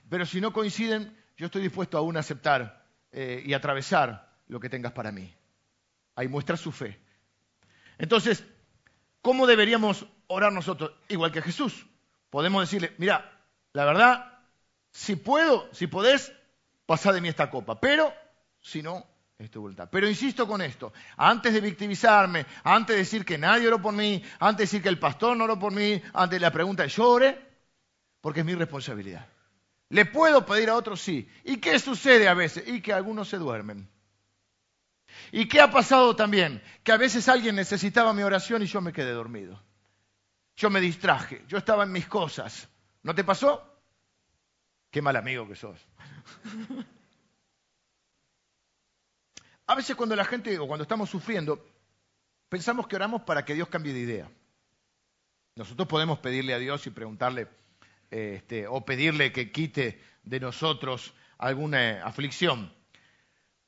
[0.09, 4.69] Pero si no coinciden, yo estoy dispuesto aún a aceptar eh, y atravesar lo que
[4.69, 5.35] tengas para mí.
[6.15, 6.99] Ahí muestra su fe.
[7.99, 8.45] Entonces,
[9.21, 10.93] ¿cómo deberíamos orar nosotros?
[11.09, 11.87] Igual que Jesús.
[12.31, 13.41] Podemos decirle, mira,
[13.73, 14.41] la verdad,
[14.91, 16.33] si puedo, si podés,
[16.87, 17.79] pasá de mí esta copa.
[17.81, 18.13] Pero,
[18.61, 19.07] si no,
[19.39, 19.89] es tu voluntad.
[19.91, 24.23] Pero insisto con esto, antes de victimizarme, antes de decir que nadie oró por mí,
[24.39, 27.11] antes de decir que el pastor no oró por mí, antes de la pregunta, yo
[27.11, 27.39] oré,
[28.21, 29.27] porque es mi responsabilidad.
[29.89, 31.01] ¿Le puedo pedir a otros?
[31.01, 31.29] Sí.
[31.45, 32.67] ¿Y qué sucede a veces?
[32.67, 33.89] Y que algunos se duermen.
[35.33, 36.63] ¿Y qué ha pasado también?
[36.83, 39.63] Que a veces alguien necesitaba mi oración y yo me quedé dormido.
[40.57, 42.69] Yo me distraje, yo estaba en mis cosas.
[43.03, 43.63] ¿No te pasó?
[44.91, 45.79] Qué mal amigo que sos.
[49.67, 51.65] A veces cuando la gente, o cuando estamos sufriendo,
[52.49, 54.31] pensamos que oramos para que Dios cambie de idea.
[55.57, 57.49] Nosotros podemos pedirle a Dios y preguntarle,
[58.11, 62.73] este, o pedirle que quite de nosotros alguna aflicción.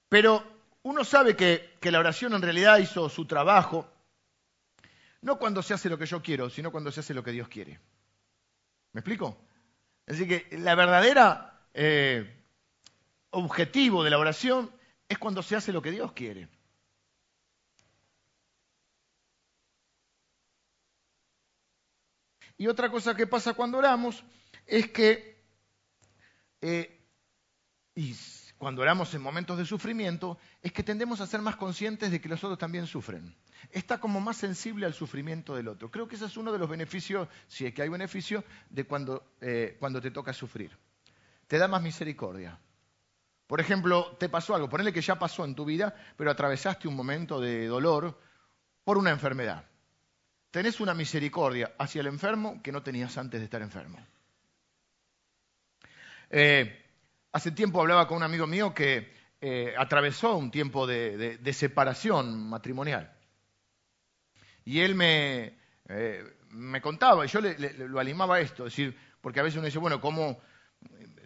[0.08, 0.44] Pero
[0.82, 3.90] uno sabe que, que la oración en realidad hizo su trabajo,
[5.20, 7.48] no cuando se hace lo que yo quiero, sino cuando se hace lo que Dios
[7.48, 7.78] quiere.
[8.92, 9.36] ¿Me explico?
[10.06, 12.42] Así que la verdadera eh,
[13.30, 14.70] objetivo de la oración
[15.08, 16.48] es cuando se hace lo que Dios quiere.
[22.58, 24.24] Y otra cosa que pasa cuando oramos
[24.66, 25.40] es que,
[26.60, 27.00] eh,
[27.94, 28.14] y
[28.58, 32.28] cuando oramos en momentos de sufrimiento, es que tendemos a ser más conscientes de que
[32.28, 33.36] los otros también sufren.
[33.70, 35.90] Está como más sensible al sufrimiento del otro.
[35.90, 39.22] Creo que ese es uno de los beneficios, si es que hay beneficio, de cuando,
[39.40, 40.76] eh, cuando te toca sufrir.
[41.46, 42.58] Te da más misericordia.
[43.46, 46.96] Por ejemplo, te pasó algo, ponele que ya pasó en tu vida, pero atravesaste un
[46.96, 48.20] momento de dolor
[48.84, 49.64] por una enfermedad.
[50.50, 53.98] Tenés una misericordia hacia el enfermo que no tenías antes de estar enfermo.
[56.30, 56.84] Eh,
[57.32, 63.12] hace tiempo hablaba con un amigo mío que eh, atravesó un tiempo de, separación matrimonial.
[64.64, 65.58] Y él me,
[65.88, 67.56] eh, me contaba, y yo le,
[67.88, 70.40] lo animaba a esto, decir, porque a veces uno dice, bueno, ¿cómo,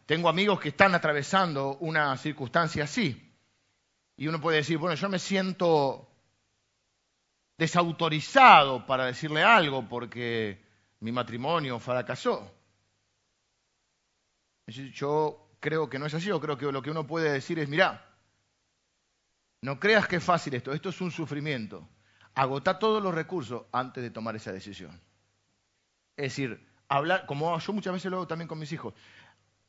[0.07, 3.33] tengo amigos que están atravesando una circunstancia así.
[4.17, 6.12] Y uno puede decir, bueno, yo me siento
[7.59, 10.65] desautorizado para decirle algo porque
[11.01, 12.51] mi matrimonio fracasó.
[14.67, 17.69] Yo creo que no es así, yo creo que lo que uno puede decir es,
[17.69, 18.05] mira,
[19.63, 21.89] no creas que es fácil esto, esto es un sufrimiento.
[22.35, 25.01] Agota todos los recursos antes de tomar esa decisión.
[26.17, 28.95] Es decir, hablar, como yo muchas veces lo hago también con mis hijos,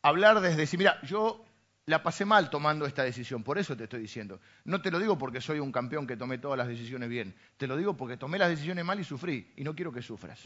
[0.01, 1.45] hablar desde decir, mira, yo
[1.85, 4.39] la pasé mal tomando esta decisión, por eso te estoy diciendo.
[4.63, 7.67] No te lo digo porque soy un campeón que tomé todas las decisiones bien, te
[7.67, 10.39] lo digo porque tomé las decisiones mal y sufrí, y no quiero que sufras.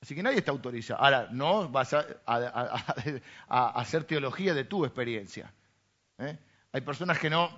[0.00, 1.02] Así que nadie está autorizado.
[1.02, 2.06] Ahora, no vas a,
[3.48, 5.52] hacer teología de tu experiencia.
[6.18, 6.38] ¿eh?
[6.70, 7.50] Hay personas que no,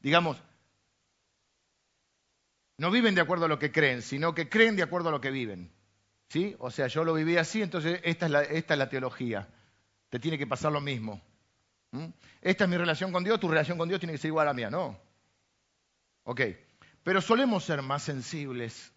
[0.00, 0.42] digamos,
[2.78, 5.20] no viven de acuerdo a lo que creen, sino que creen de acuerdo a lo
[5.20, 5.70] que viven.
[6.30, 6.56] ¿Sí?
[6.60, 9.46] O sea, yo lo viví así, entonces esta es la, esta es la teología
[10.12, 11.22] te tiene que pasar lo mismo.
[11.92, 12.06] ¿Mm?
[12.40, 14.50] Esta es mi relación con Dios, tu relación con Dios tiene que ser igual a
[14.50, 14.98] la mía, no.
[16.24, 16.40] Ok,
[17.02, 18.92] pero solemos ser más sensibles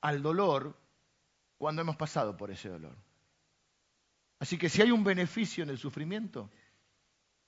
[0.00, 0.78] al dolor
[1.58, 2.96] cuando hemos pasado por ese dolor.
[4.38, 6.50] Así que si hay un beneficio en el sufrimiento,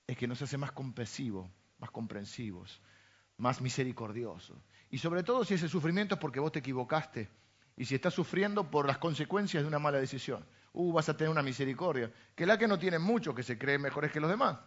[0.06, 2.80] es que nos hace más compasivos, más comprensivos,
[3.38, 4.58] más misericordiosos.
[4.90, 7.30] Y sobre todo si ese sufrimiento es porque vos te equivocaste
[7.76, 11.30] y si estás sufriendo por las consecuencias de una mala decisión uh, vas a tener
[11.30, 12.11] una misericordia.
[12.35, 14.58] Que la que no tienen mucho, que se creen mejores que los demás.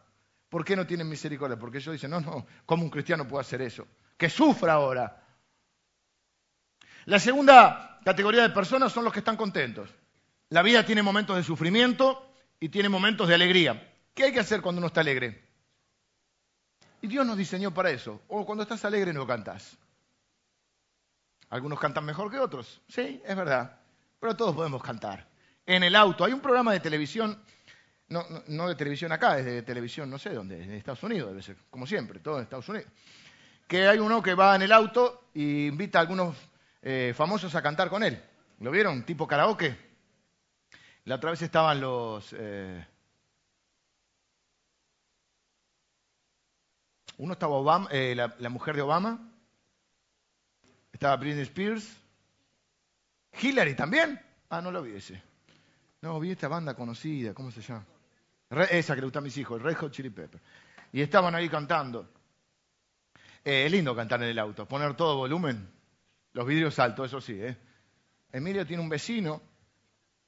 [0.49, 1.57] ¿Por qué no tienen misericordia?
[1.57, 3.87] Porque ellos dicen, no, no, ¿cómo un cristiano puede hacer eso?
[4.17, 5.23] Que sufra ahora.
[7.05, 9.89] La segunda categoría de personas son los que están contentos.
[10.49, 13.91] La vida tiene momentos de sufrimiento y tiene momentos de alegría.
[14.13, 15.43] ¿Qué hay que hacer cuando uno está alegre?
[17.01, 18.21] Y Dios nos diseñó para eso.
[18.27, 19.77] O cuando estás alegre no cantas.
[21.49, 22.81] Algunos cantan mejor que otros.
[22.87, 23.79] Sí, es verdad.
[24.19, 25.34] Pero todos podemos cantar
[25.65, 26.23] en el auto.
[26.23, 27.41] Hay un programa de televisión,
[28.09, 31.57] no, de televisión acá, es de televisión no sé dónde, en Estados Unidos debe ser,
[31.69, 32.87] como siempre, todo en Estados Unidos,
[33.67, 36.35] que hay uno que va en el auto y invita a algunos
[36.81, 38.21] eh, famosos a cantar con él.
[38.59, 39.03] ¿Lo vieron?
[39.03, 39.75] Tipo karaoke.
[41.05, 42.33] La otra vez estaban los...
[42.37, 42.85] Eh,
[47.17, 49.19] uno estaba Obama, eh, la, mujer de Obama,
[50.91, 51.95] estaba Britney Spears,
[53.41, 54.21] Hillary también.
[54.49, 55.21] Ah, no lo vi ese.
[56.05, 57.83] No, vi esta banda conocida, ¿cómo se llama?
[58.69, 60.39] esa que le gusta a mis hijos, Red Hot Chili Pepper.
[60.91, 62.07] Y estaban ahí cantando.
[63.43, 65.67] Eh, es lindo cantar en el auto, poner todo volumen,
[66.33, 67.33] los vidrios altos, eso sí.
[67.41, 67.57] ¿eh?
[68.31, 69.41] Emilio tiene un vecino,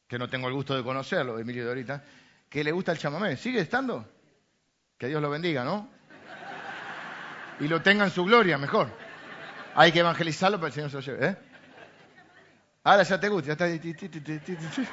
[0.07, 2.03] que no tengo el gusto de conocerlo, Emilio de ahorita,
[2.49, 3.37] que le gusta el chamamé.
[3.37, 4.03] ¿Sigue estando?
[4.97, 5.91] Que Dios lo bendiga, ¿no?
[7.59, 8.89] Y lo tenga en su gloria, mejor.
[9.75, 11.27] Hay que evangelizarlo para que el Señor se lo lleve.
[11.33, 11.37] ¿eh?
[12.83, 14.87] Ahora ya te gusta, ya está.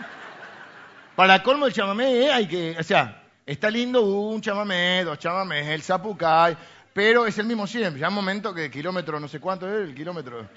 [1.17, 2.33] Para colmo el chamamé, ¿eh?
[2.33, 6.57] hay que, o sea, está lindo un chamamé, dos chamamés, el zapucay,
[6.93, 8.01] pero es el mismo siempre.
[8.01, 10.49] Ya un momento que kilómetro, no sé cuánto es el kilómetro.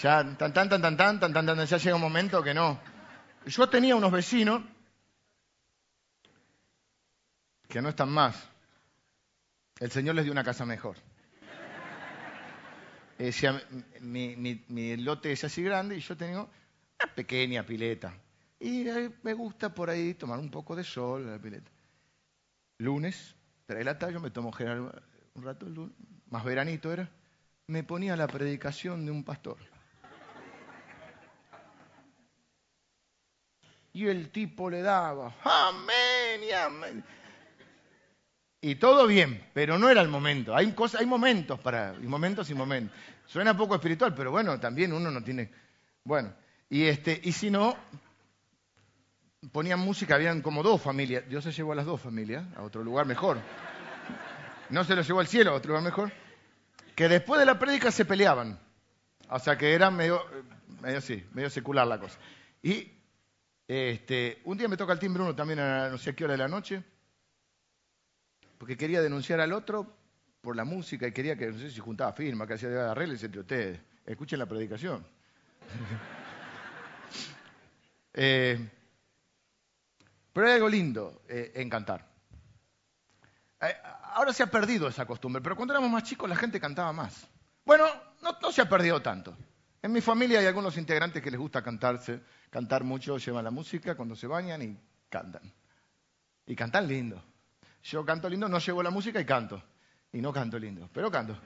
[0.00, 2.78] Ya, tan, tan, tan, tan, tan, tan, tan, tan, ya llega un momento que no.
[3.46, 4.62] Yo tenía unos vecinos
[7.68, 8.48] que no están más.
[9.80, 10.96] El Señor les dio una casa mejor.
[14.00, 16.50] mi, mi, mi, lote es así grande y yo tengo
[17.00, 18.14] una pequeña pileta.
[18.62, 18.86] Y
[19.24, 21.68] me gusta por ahí tomar un poco de sol en la pileta.
[22.78, 23.34] Lunes,
[23.66, 25.02] trae la tarde, yo me tomo general
[25.34, 25.66] un rato,
[26.30, 27.10] más veranito era,
[27.66, 29.56] me ponía la predicación de un pastor.
[33.94, 37.04] Y el tipo le daba, amén y amén.
[38.60, 40.54] Y todo bien, pero no era el momento.
[40.54, 42.96] Hay, cosas, hay momentos para, y momentos y momentos.
[43.26, 45.50] Suena poco espiritual, pero bueno, también uno no tiene.
[46.04, 46.32] Bueno,
[46.70, 47.76] y este, y si no,
[49.50, 51.28] ponían música, habían como dos familias.
[51.28, 53.38] Dios se llevó a las dos familias a otro lugar mejor
[54.72, 56.12] no se lo llevó al cielo, otro lugar mejor,
[56.96, 58.58] que después de la prédica se peleaban.
[59.28, 60.24] O sea que era medio,
[60.80, 62.18] medio sí, medio secular la cosa.
[62.62, 62.90] Y
[63.68, 66.38] este, un día me toca el timbre uno también a no sé qué hora de
[66.38, 66.82] la noche,
[68.56, 69.94] porque quería denunciar al otro
[70.40, 73.22] por la música y quería que, no sé si juntaba firma, que hacía de arreglos
[73.22, 73.80] entre ustedes.
[74.06, 75.06] Escuchen la predicación.
[78.14, 78.68] Eh,
[80.32, 82.06] pero hay algo lindo eh, en cantar.
[83.60, 83.74] Eh,
[84.14, 87.28] ahora se ha perdido esa costumbre, pero cuando éramos más chicos la gente cantaba más.
[87.64, 87.84] Bueno,
[88.22, 89.36] no, se ha perdido tanto.
[89.80, 93.94] En mi familia hay algunos integrantes que les gusta cantarse, cantar mucho, llevan la música
[93.94, 94.76] cuando se bañan y
[95.08, 95.42] cantan.
[96.46, 97.22] Y cantan lindo.
[97.84, 99.62] Yo canto lindo, no llevo la música y canto.
[100.12, 101.36] Y no canto lindo, pero canto.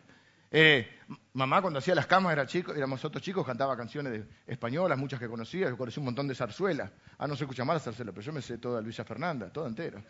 [0.51, 0.89] Eh,
[1.33, 5.29] mamá cuando hacía las camas era chico, éramos otros chicos, cantaba canciones españolas, muchas que
[5.29, 6.91] conocía, yo conocí un montón de zarzuelas.
[7.19, 9.69] Ah, no se escucha más la zarzuela, pero yo me sé toda Luisa Fernanda, toda
[9.69, 10.03] entera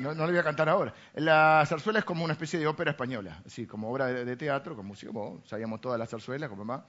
[0.00, 0.92] no, le voy a cantar ahora.
[1.14, 4.86] La zarzuela es como una especie de ópera española, así como obra de, teatro, con
[4.86, 5.12] música.
[5.44, 6.84] sabíamos todas las zarzuelas con mamá.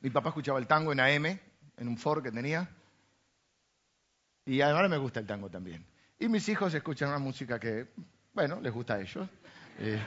[0.00, 2.68] Mi papá escuchaba el tango en AM, en un Ford que tenía.
[4.44, 5.84] Y ahora me gusta el tango también.
[6.18, 7.88] Y mis hijos escuchan una música que,
[8.32, 9.28] bueno, les gusta a ellos.
[9.78, 10.00] Eh,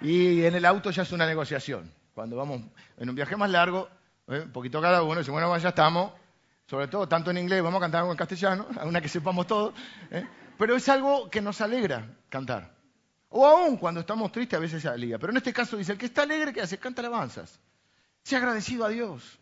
[0.00, 1.92] y en el auto ya es una negociación.
[2.14, 2.62] Cuando vamos
[2.96, 3.88] en un viaje más largo,
[4.28, 6.12] eh, un poquito cada uno, dice, bueno, ya estamos,
[6.66, 9.74] sobre todo tanto en inglés, vamos a cantar algo en castellano, una que sepamos todo,
[10.10, 10.26] ¿eh?
[10.58, 12.74] pero es algo que nos alegra cantar.
[13.30, 15.18] O aún cuando estamos tristes a veces se alegra.
[15.18, 16.78] Pero en este caso dice, el que está alegre, ¿qué hace?
[16.78, 17.60] Canta alabanzas.
[18.24, 19.38] Sea agradecido a Dios.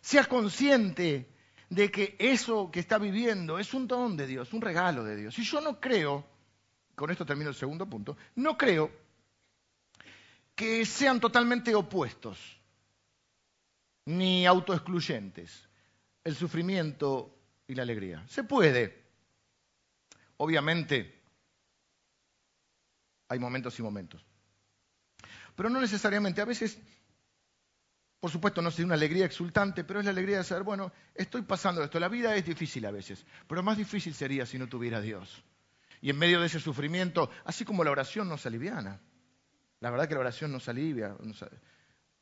[0.00, 1.28] Sea consciente
[1.68, 5.38] de que eso que está viviendo es un don de Dios, un regalo de Dios.
[5.38, 6.24] Y yo no creo,
[6.94, 8.90] con esto termino el segundo punto, no creo
[10.56, 12.38] que sean totalmente opuestos
[14.06, 15.68] ni autoexcluyentes
[16.24, 17.38] el sufrimiento
[17.68, 18.24] y la alegría.
[18.28, 19.04] Se puede.
[20.38, 21.20] Obviamente,
[23.28, 24.24] hay momentos y momentos.
[25.54, 26.40] Pero no necesariamente.
[26.40, 26.78] A veces,
[28.18, 31.42] por supuesto, no es una alegría exultante, pero es la alegría de saber, bueno, estoy
[31.42, 32.00] pasando esto.
[32.00, 35.44] La vida es difícil a veces, pero más difícil sería si no tuviera Dios.
[36.00, 39.00] Y en medio de ese sufrimiento, así como la oración nos aliviana.
[39.80, 41.44] La verdad que la oración nos alivia, nos,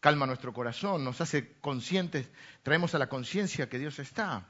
[0.04, 2.30] calma nuestro corazón, nos hace conscientes,
[2.62, 4.46] traemos a la conciencia que Dios está.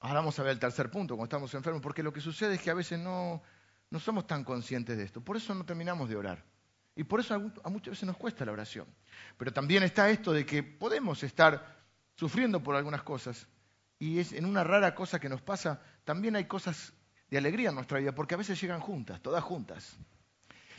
[0.00, 2.60] Ahora vamos a ver el tercer punto, cuando estamos enfermos, porque lo que sucede es
[2.60, 3.40] que a veces no,
[3.90, 6.44] no somos tan conscientes de esto, por eso no terminamos de orar.
[6.96, 8.86] Y por eso a muchas veces nos cuesta la oración.
[9.36, 11.84] Pero también está esto de que podemos estar
[12.16, 13.46] sufriendo por algunas cosas
[13.98, 16.92] y es en una rara cosa que nos pasa, también hay cosas
[17.30, 19.96] de alegría en nuestra vida, porque a veces llegan juntas, todas juntas.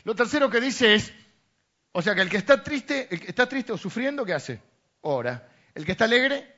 [0.06, 1.12] Lo tercero que dice es,
[1.90, 4.62] o sea que el que está triste, el que está triste o sufriendo, ¿qué hace?
[5.00, 5.50] Ora.
[5.74, 6.54] El que está alegre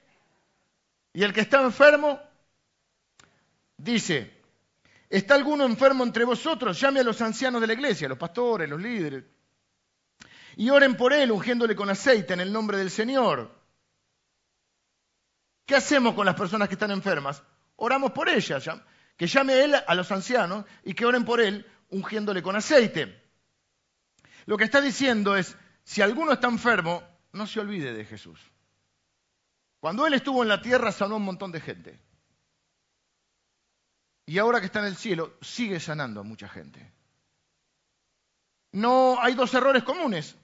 [1.14, 2.20] y el que está enfermo
[3.78, 4.38] dice,
[5.08, 6.78] ¿Está alguno enfermo entre vosotros?
[6.78, 9.24] Llame a los ancianos de la iglesia, los pastores, los líderes,
[10.56, 13.50] y oren por él, ungiéndole con aceite en el nombre del Señor.
[15.64, 17.42] ¿Qué hacemos con las personas que están enfermas?
[17.76, 18.68] Oramos por ellas,
[19.16, 23.27] que llame él a los ancianos y que oren por él, ungiéndole con aceite.
[24.48, 28.40] Lo que está diciendo es, si alguno está enfermo, no se olvide de Jesús.
[29.78, 32.00] Cuando Él estuvo en la tierra sanó a un montón de gente.
[34.24, 36.90] Y ahora que está en el cielo, sigue sanando a mucha gente.
[38.72, 40.34] No hay dos errores comunes.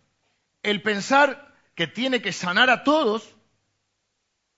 [0.63, 3.35] El pensar que tiene que sanar a todos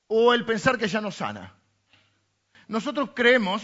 [0.08, 1.54] o el pensar que ya no sana.
[2.66, 3.62] Nosotros creemos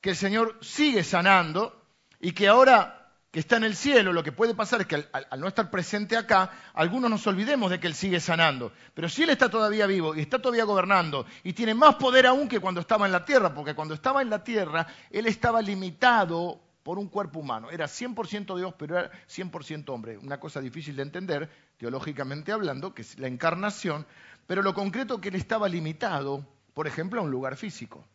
[0.00, 1.86] que el Señor sigue sanando
[2.18, 2.97] y que ahora
[3.38, 6.50] está en el cielo, lo que puede pasar es que al, no estar presente acá,
[6.74, 8.72] algunos nos olvidemos de que Él sigue sanando.
[8.94, 12.48] Pero si Él está todavía vivo y está todavía gobernando y tiene más poder aún
[12.48, 16.60] que cuando estaba en la tierra, porque cuando estaba en la tierra, Él estaba limitado
[16.82, 17.70] por un cuerpo humano.
[17.70, 20.16] Era 100% Dios, pero era 100% hombre.
[20.16, 24.06] Una cosa difícil de entender, teológicamente hablando, que es la encarnación,
[24.46, 28.06] pero lo concreto que Él estaba limitado, por ejemplo, a un lugar físico.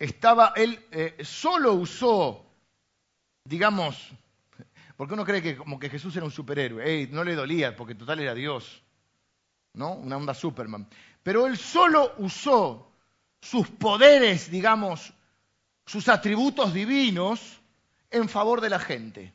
[0.00, 2.46] Estaba, él eh, solo usó,
[3.44, 4.10] digamos,
[4.96, 8.20] porque uno cree que como que Jesús era un superhéroe, no le dolía porque total
[8.20, 8.82] era Dios,
[9.74, 9.94] ¿no?
[9.94, 10.88] Una onda Superman.
[11.22, 12.90] Pero él solo usó
[13.42, 15.12] sus poderes, digamos,
[15.84, 17.60] sus atributos divinos
[18.10, 19.34] en favor de la gente.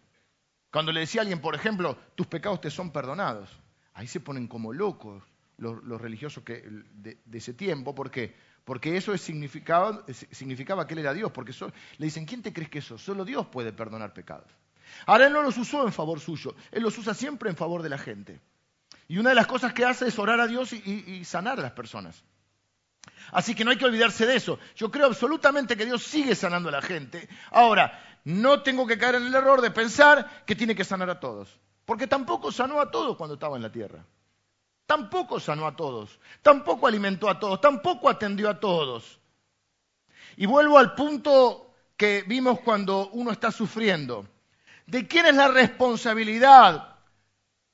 [0.72, 3.50] Cuando le decía a alguien, por ejemplo, tus pecados te son perdonados,
[3.94, 5.24] ahí se ponen como locos
[5.58, 6.64] los, religiosos que,
[6.94, 8.36] de, de, ese tiempo, porque
[8.66, 11.54] porque eso significaba, significaba que él era Dios, porque
[11.98, 12.98] le dicen, ¿quién te crees que eso?
[12.98, 14.48] Solo Dios puede perdonar pecados.
[15.06, 17.90] Ahora él no los usó en favor suyo, él los usa siempre en favor de
[17.90, 18.42] la gente.
[19.08, 21.62] Y una de las cosas que hace es orar a Dios y, y sanar a
[21.62, 22.24] las personas.
[23.32, 24.60] Así que no hay que olvidarse de eso.
[24.76, 27.30] Yo creo absolutamente que Dios sigue sanando a la gente.
[27.52, 31.20] Ahora, no tengo que caer en el error de pensar que tiene que sanar a
[31.20, 34.04] todos, porque tampoco sanó a todos cuando estaba en la tierra.
[34.86, 39.20] Tampoco sanó a todos, tampoco alimentó a todos, tampoco atendió a todos.
[40.38, 44.28] Y vuelvo al punto que vimos cuando uno está sufriendo.
[44.86, 46.98] ¿De quién es la responsabilidad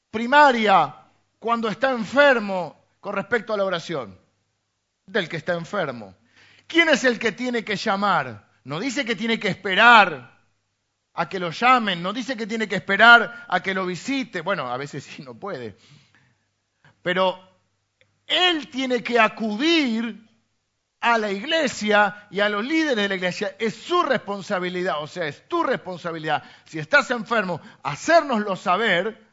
[0.10, 0.96] primaria
[1.40, 4.18] cuando está enfermo con respecto a la oración?
[5.06, 6.16] Del que está enfermo.
[6.68, 8.48] ¿Quién es el que tiene que llamar?
[8.64, 10.40] No dice que tiene que esperar
[11.14, 14.40] a que lo llamen, no dice que tiene que esperar a que lo visite.
[14.40, 15.76] Bueno, a veces sí no puede.
[17.02, 17.40] Pero
[18.28, 20.28] él tiene que acudir
[21.02, 23.56] a la iglesia y a los líderes de la iglesia.
[23.60, 26.44] Es su responsabilidad, o sea, es tu responsabilidad.
[26.66, 29.32] Si estás enfermo, hacérnoslo saber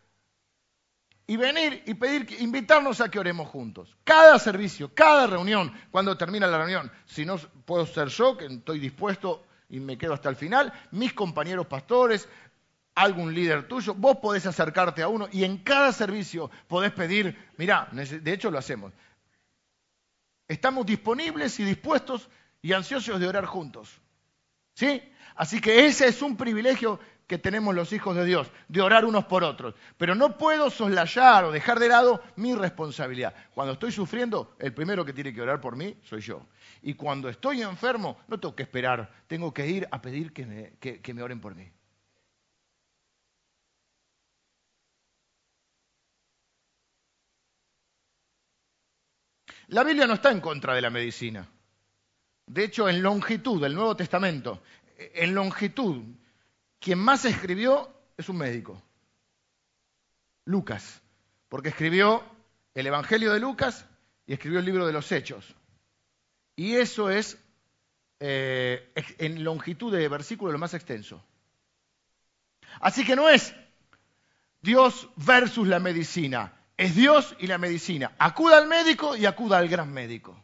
[1.27, 3.95] y venir y pedir, invitarnos a que oremos juntos.
[4.03, 8.79] Cada servicio, cada reunión, cuando termina la reunión, si no puedo ser yo, que estoy
[8.79, 12.27] dispuesto y me quedo hasta el final, mis compañeros pastores,
[13.03, 17.89] algún líder tuyo, vos podés acercarte a uno y en cada servicio podés pedir, mirá,
[17.93, 18.93] de hecho lo hacemos.
[20.49, 22.29] Estamos disponibles y dispuestos
[22.63, 24.01] y ansiosos de orar juntos.
[24.75, 25.03] ¿Sí?
[25.35, 29.27] Así que ese es un privilegio que tenemos los hijos de Dios, de orar unos
[29.27, 29.75] por otros.
[29.99, 33.35] Pero no puedo soslayar o dejar de lado mi responsabilidad.
[33.55, 36.47] Cuando estoy sufriendo, el primero que tiene que orar por mí soy yo.
[36.83, 40.73] Y cuando estoy enfermo, no tengo que esperar, tengo que ir a pedir que me,
[40.79, 41.71] que me oren por mí.
[49.69, 51.47] La Biblia no está en contra de la medicina.
[52.47, 54.63] De hecho, en longitud, del Nuevo Testamento,
[54.97, 56.03] en longitud,
[56.81, 58.83] quien más escribió es un médico.
[60.47, 61.03] Lucas,
[61.51, 62.25] porque escribió
[62.75, 63.85] el Evangelio de Lucas
[64.27, 65.55] y escribió el libro de los Hechos.
[66.57, 67.39] Y eso es
[68.21, 71.23] eh, en longitud de versículo lo más extenso.
[72.81, 73.55] Así que no es
[74.63, 78.13] Dios versus la medicina, es Dios y la medicina.
[78.19, 80.43] Acuda al médico y acuda al gran médico.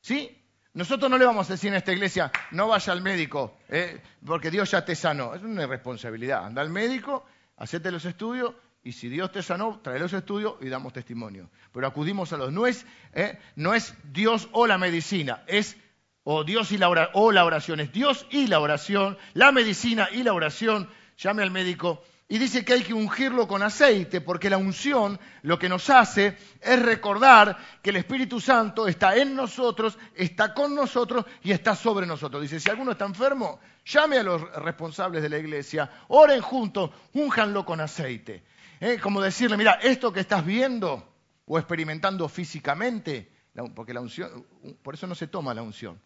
[0.00, 0.34] ¿Sí?
[0.74, 4.50] Nosotros no le vamos a decir en esta iglesia, no vaya al médico, eh, porque
[4.50, 5.34] Dios ya te sanó.
[5.34, 6.46] Es una irresponsabilidad.
[6.46, 8.54] Anda al médico, hacete los estudios,
[8.84, 11.50] y si Dios te sanó, trae los estudios y damos testimonio.
[11.72, 12.52] Pero acudimos a los.
[12.52, 15.76] No es, eh, no es Dios o la medicina, es
[16.22, 17.80] o Dios y la, o la oración.
[17.80, 20.88] Es Dios y la oración, la medicina y la oración.
[21.16, 25.58] Llame al médico y dice que hay que ungirlo con aceite, porque la unción lo
[25.58, 31.24] que nos hace es recordar que el Espíritu Santo está en nosotros, está con nosotros
[31.42, 32.42] y está sobre nosotros.
[32.42, 37.64] Dice, si alguno está enfermo, llame a los responsables de la iglesia, oren juntos, únjanlo
[37.64, 38.44] con aceite.
[38.78, 38.98] ¿Eh?
[39.00, 41.08] Como decirle, mira, esto que estás viendo
[41.46, 43.32] o experimentando físicamente,
[43.74, 44.46] porque la unción,
[44.82, 45.98] por eso no se toma la unción,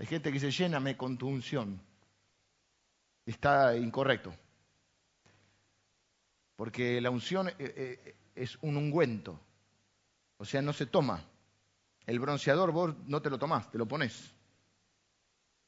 [0.00, 1.80] Hay gente que dice, lléname con tu unción.
[3.24, 4.34] Está incorrecto.
[6.60, 9.40] Porque la unción eh, eh, es un ungüento.
[10.36, 11.24] O sea, no se toma.
[12.04, 14.30] El bronceador vos no te lo tomás, te lo pones.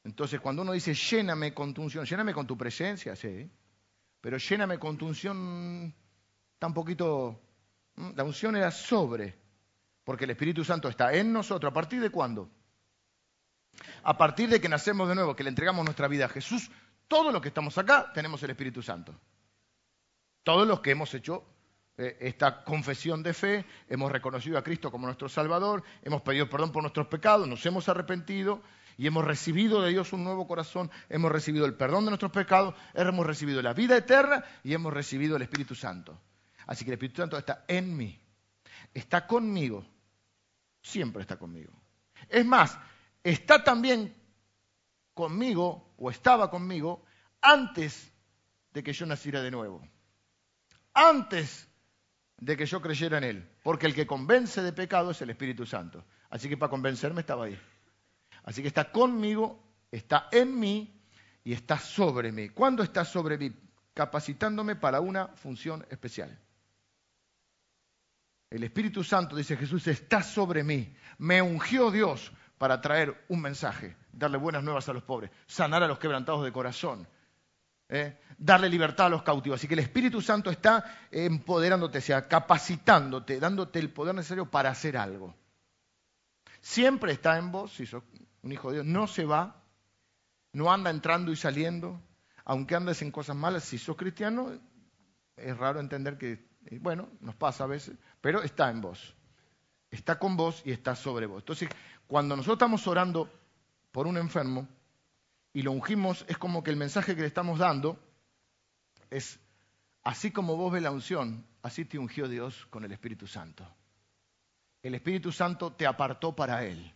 [0.03, 3.49] Entonces, cuando uno dice, lléname con unción, lléname con tu presencia, sí.
[4.21, 5.91] Pero lléname con tu unción,
[6.59, 7.41] tan poquito...
[8.15, 9.35] La unción era sobre,
[10.03, 11.71] porque el Espíritu Santo está en nosotros.
[11.71, 12.51] ¿A partir de cuándo?
[14.03, 16.69] A partir de que nacemos de nuevo, que le entregamos nuestra vida a Jesús,
[17.07, 19.19] todos los que estamos acá tenemos el Espíritu Santo.
[20.43, 21.43] Todos los que hemos hecho
[21.97, 26.71] eh, esta confesión de fe, hemos reconocido a Cristo como nuestro Salvador, hemos pedido perdón
[26.71, 28.63] por nuestros pecados, nos hemos arrepentido
[28.97, 32.73] y hemos recibido de Dios un nuevo corazón, hemos recibido el perdón de nuestros pecados,
[32.95, 36.19] hemos recibido la vida eterna y hemos recibido el Espíritu Santo.
[36.65, 38.19] Así que el Espíritu Santo está en mí,
[38.93, 39.85] está conmigo,
[40.81, 41.73] siempre está conmigo.
[42.27, 42.77] Es más,
[43.23, 44.15] está también
[45.13, 47.05] conmigo o estaba conmigo
[47.39, 48.11] antes
[48.71, 49.87] de que yo naciera de nuevo.
[50.93, 51.67] Antes
[52.37, 53.49] de que yo creyera en Él.
[53.63, 56.03] Porque el que convence de pecado es el Espíritu Santo.
[56.29, 57.59] Así que para convencerme estaba ahí.
[58.43, 61.01] Así que está conmigo, está en mí
[61.43, 62.49] y está sobre mí.
[62.49, 63.53] ¿Cuándo está sobre mí?
[63.93, 66.37] Capacitándome para una función especial.
[68.49, 70.95] El Espíritu Santo, dice Jesús, está sobre mí.
[71.17, 75.87] Me ungió Dios para traer un mensaje, darle buenas nuevas a los pobres, sanar a
[75.87, 77.07] los quebrantados de corazón,
[77.93, 78.17] ¿eh?
[78.37, 79.59] darle libertad a los cautivos.
[79.59, 84.97] Así que el Espíritu Santo está empoderándote, sea, capacitándote, dándote el poder necesario para hacer
[84.97, 85.35] algo.
[86.59, 88.03] Siempre está en vos, si sos
[88.41, 89.63] un hijo de Dios, no se va,
[90.53, 92.01] no anda entrando y saliendo,
[92.45, 94.51] aunque andes en cosas malas, si sos cristiano,
[95.35, 99.15] es raro entender que, eh, bueno, nos pasa a veces, pero está en vos,
[99.91, 101.43] está con vos y está sobre vos.
[101.43, 101.69] Entonces,
[102.07, 103.29] cuando nosotros estamos orando
[103.91, 104.67] por un enfermo,
[105.53, 107.99] y lo ungimos, es como que el mensaje que le estamos dando
[109.11, 109.39] es,
[110.03, 113.67] así como vos ves la unción, así te ungió Dios con el Espíritu Santo.
[114.81, 116.91] El Espíritu Santo te apartó para Él.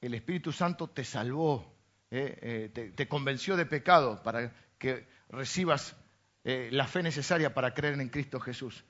[0.00, 1.74] El Espíritu Santo te salvó,
[2.10, 5.96] eh, eh, te, convenció de pecado para que recibas
[6.44, 8.84] eh, la fe necesaria para creer en Cristo Jesús.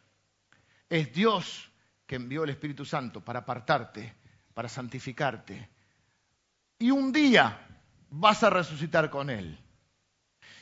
[0.91, 1.71] Es Dios
[2.05, 4.13] que envió el Espíritu Santo para apartarte,
[4.53, 5.71] para santificarte.
[6.81, 7.74] Y un día
[8.17, 9.59] vas a resucitar con Él.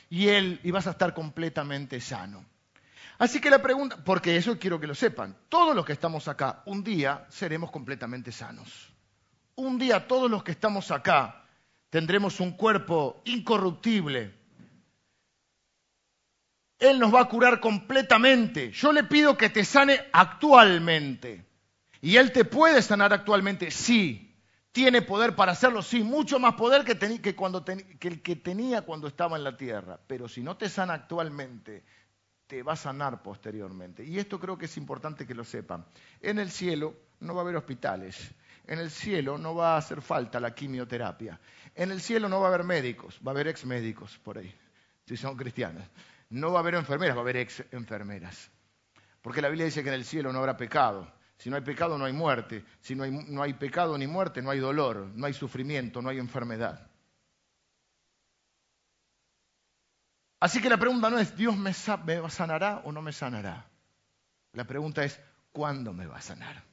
[0.09, 2.45] Y Él, y vas a estar completamente sano.
[3.19, 6.63] Así que la pregunta, porque eso quiero que lo sepan, todos los que estamos acá,
[6.65, 8.91] un día seremos completamente sanos.
[9.55, 11.45] Un día todos los que estamos acá
[11.89, 14.33] tendremos un cuerpo incorruptible.
[16.79, 18.71] Él nos va a curar completamente.
[18.71, 21.45] Yo le pido que te sane actualmente.
[22.01, 23.69] ¿Y Él te puede sanar actualmente?
[23.71, 24.32] Sí
[24.73, 26.97] tiene poder para hacerlo, sí, mucho más poder que,
[28.07, 29.99] el que tenía cuando estaba en la tierra.
[30.07, 31.83] Pero si no te sana actualmente,
[32.47, 34.03] te va a sanar posteriormente.
[34.03, 35.85] Y esto creo que es importante que lo sepan.
[36.19, 38.33] En el cielo no va a haber hospitales.
[38.65, 41.39] En el cielo no va a hacer falta la quimioterapia.
[41.75, 44.53] En el cielo no va a haber médicos, va a haber ex médicos por ahí,
[45.05, 45.83] si son cristianos.
[46.31, 48.49] No va a haber enfermeras, va a haber ex enfermeras.
[49.21, 51.13] Porque la Biblia dice que en el cielo no habrá pecado.
[51.37, 52.63] Si no hay pecado, no hay muerte.
[52.79, 56.09] Si no hay, no hay pecado ni muerte, no hay dolor, no hay sufrimiento, no
[56.09, 56.89] hay enfermedad.
[60.39, 63.65] Así que la pregunta no es, ¿Dios me, me sanará o no me sanará?
[64.51, 65.19] La pregunta es,
[65.51, 66.63] ¿cuándo me va a sanar?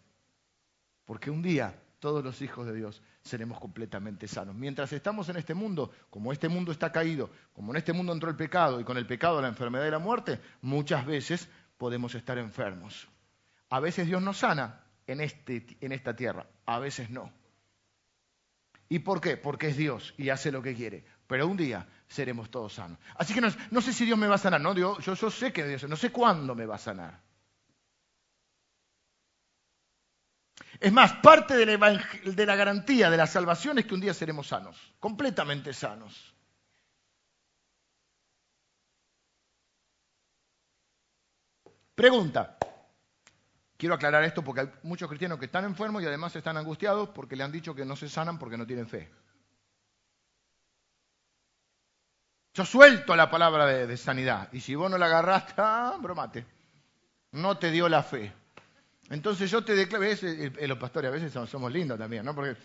[1.04, 4.54] Porque un día todos los hijos de Dios seremos completamente sanos.
[4.56, 8.28] Mientras estamos en este mundo, como este mundo está caído, como en este mundo entró
[8.28, 11.48] el pecado y con el pecado la enfermedad y la muerte, muchas veces
[11.78, 13.06] podemos estar enfermos.
[13.70, 17.32] A veces Dios nos sana en, este, en esta tierra, a veces no.
[18.88, 19.36] ¿Y por qué?
[19.36, 21.04] Porque es Dios y hace lo que quiere.
[21.28, 22.98] Pero un día seremos todos sanos.
[23.14, 25.64] Así que no, sé si Dios me va a sanar, no, Dios, yo, sé que
[25.64, 27.20] Dios, no sé cuándo me va a sanar.
[30.80, 31.66] Es más, parte de
[32.46, 36.34] la, garantía de la salvación es que un día seremos sanos, completamente sanos.
[41.94, 42.56] Pregunta,
[43.80, 47.34] Quiero aclarar esto porque hay muchos cristianos que están enfermos y además están angustiados porque
[47.34, 49.08] le han dicho que no se sanan porque no tienen fe.
[52.52, 56.44] Yo suelto la palabra de, sanidad y si vos no la agarraste, ah, bromate.
[57.32, 58.30] No te dio la fe.
[59.08, 62.34] Entonces yo te declaro, los pastores a veces somos, lindos también, ¿no?
[62.34, 62.60] Porque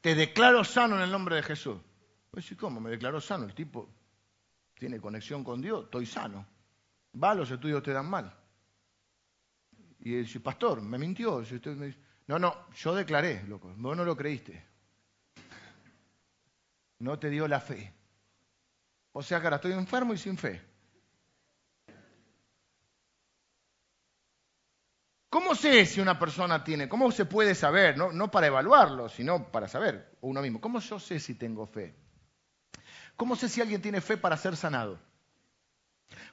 [0.00, 1.76] te declaro sano en el nombre de Jesús.
[2.32, 2.80] Pues ¿cómo?
[2.80, 3.44] Me declaró sano.
[3.44, 3.88] El tipo
[4.74, 6.44] tiene conexión con Dios, estoy sano.
[7.22, 8.34] Va, los estudios te dan mal.
[10.00, 11.42] Y dice, pastor, me mintió.
[12.26, 14.64] no, no, yo declaré, loco, vos no lo creíste.
[17.00, 17.92] no te dio la fe.
[19.12, 20.62] O sea que ahora estoy enfermo y sin fe.
[25.30, 26.88] ¿Cómo sé si una persona tiene?
[26.88, 27.98] ¿Cómo se puede saber?
[27.98, 30.60] No, no para evaluarlo, sino para saber uno mismo.
[30.60, 31.94] ¿Cómo yo sé si tengo fe?
[33.16, 34.98] ¿Cómo sé si alguien tiene fe para ser sanado?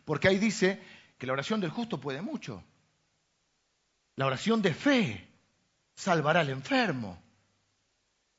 [0.06, 0.82] Porque ahí dice
[1.18, 2.64] que la oración del justo puede mucho.
[4.16, 5.28] La oración de fe
[5.94, 7.22] salvará al enfermo.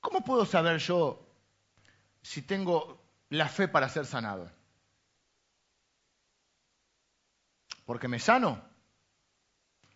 [0.00, 1.26] ¿Cómo puedo saber yo
[2.22, 4.50] si tengo la fe para ser sanado?
[7.84, 8.62] ¿Porque me sano?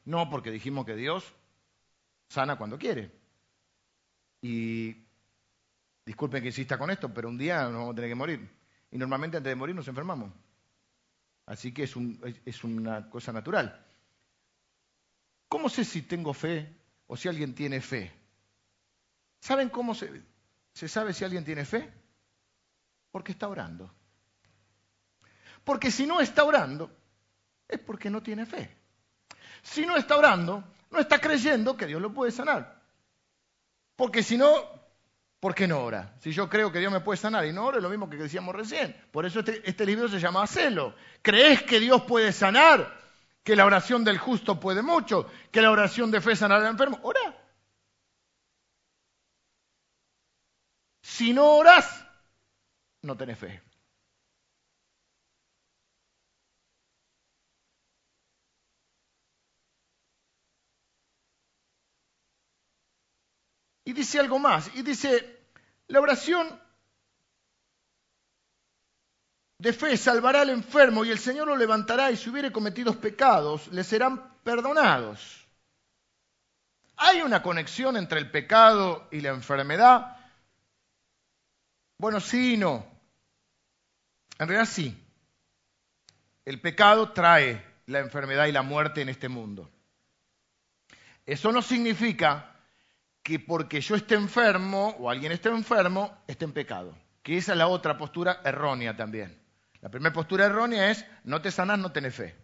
[0.04, 1.34] No, porque dijimos que Dios
[2.28, 3.10] sana cuando quiere.
[4.42, 4.96] Y
[6.04, 8.50] disculpen que insista con esto, pero un día nos vamos a tener que morir.
[8.90, 10.32] Y normalmente antes de morir nos enfermamos.
[11.46, 11.94] Así que es,
[12.44, 13.89] es una cosa natural.
[15.50, 16.72] ¿Cómo sé si tengo fe
[17.08, 18.12] o si alguien tiene fe?
[19.40, 20.22] ¿Saben cómo se,
[20.72, 21.92] sabe si alguien tiene fe?
[23.10, 23.92] Porque está orando.
[25.64, 26.88] Porque si no está orando,
[27.66, 28.70] es porque no tiene fe.
[29.62, 32.80] Si no está orando, no está creyendo que Dios lo puede sanar.
[33.96, 34.54] Porque si no,
[35.40, 36.14] ¿por qué no ora?
[36.20, 38.18] Si yo creo que Dios me puede sanar y no oro, es lo mismo que
[38.18, 38.96] decíamos recién.
[39.10, 40.94] Por eso este, este libro se llama Hacelo.
[41.22, 43.00] ¿Crees que Dios puede sanar?
[43.42, 45.26] ¿Que la oración del justo puede mucho?
[45.50, 46.98] ¿Que la oración de fe sanar al enfermo?
[47.02, 47.36] Ora.
[51.02, 52.06] Si no oras,
[53.02, 53.62] no tenés fe.
[63.84, 65.48] Y dice algo más, y dice,
[65.88, 66.59] la oración
[69.60, 73.68] de fe salvará al enfermo y el Señor lo levantará y si hubiere cometido pecados,
[73.68, 75.46] le serán perdonados.
[76.96, 80.16] ¿Hay una conexión entre el pecado y la enfermedad?
[81.98, 82.86] Bueno, sí y no.
[84.38, 84.98] En realidad sí.
[86.46, 89.70] El pecado trae la enfermedad y la muerte en este mundo.
[91.26, 92.56] Eso no significa
[93.22, 96.96] que porque yo esté enfermo o alguien esté enfermo, esté en pecado.
[97.22, 99.38] Que esa es la otra postura errónea también.
[99.80, 102.36] La primera postura errónea es no te sanas, no tenés fe.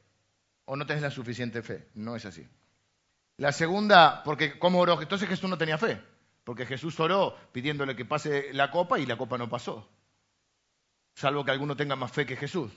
[0.64, 1.88] O no tenés la suficiente fe.
[1.94, 2.46] No es así.
[3.36, 5.00] La segunda, porque ¿cómo oró?
[5.00, 6.00] Entonces Jesús no tenía fe.
[6.44, 9.88] Porque Jesús oró pidiéndole que pase la copa y la copa no pasó.
[11.14, 12.72] Salvo que alguno tenga más fe que Jesús.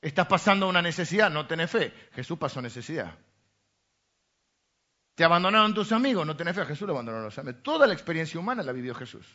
[0.00, 1.92] Estás pasando una necesidad, no tenés fe.
[2.12, 3.18] Jesús pasó necesidad.
[5.14, 7.62] Te abandonaron tus amigos, no tenés fe, a Jesús lo abandonaron los amigos.
[7.62, 9.26] Toda la experiencia humana la vivió Jesús.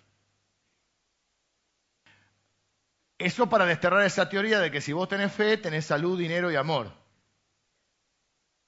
[3.23, 6.55] Eso para desterrar esa teoría de que si vos tenés fe, tenés salud, dinero y
[6.55, 6.91] amor.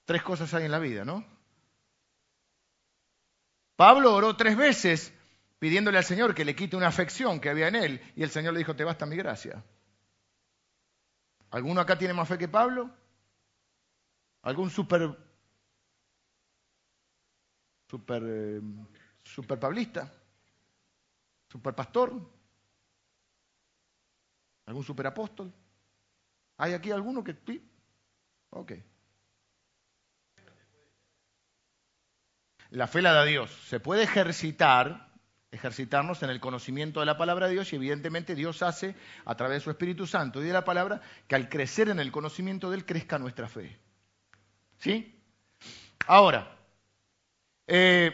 [0.05, 1.25] Tres cosas hay en la vida, ¿no?
[3.75, 5.13] Pablo oró tres veces
[5.59, 8.53] pidiéndole al Señor que le quite una afección que había en él y el Señor
[8.53, 9.61] le dijo, te basta mi gracia.
[11.51, 12.89] ¿Alguno acá tiene más fe que Pablo?
[14.41, 15.17] ¿Algún super
[17.89, 18.61] super, eh,
[19.23, 20.11] super pablista,
[21.49, 22.34] super pastor,
[24.65, 25.53] algún super apóstol.
[26.57, 27.35] ¿Hay aquí alguno que?
[28.49, 28.73] Ok.
[32.71, 33.51] La fe la da Dios.
[33.67, 35.09] Se puede ejercitar,
[35.51, 38.95] ejercitarnos en el conocimiento de la palabra de Dios y evidentemente Dios hace
[39.25, 42.11] a través de su Espíritu Santo y de la palabra que al crecer en el
[42.11, 43.77] conocimiento de Él crezca nuestra fe.
[44.77, 45.21] ¿Sí?
[46.07, 46.57] Ahora,
[47.67, 48.11] eh,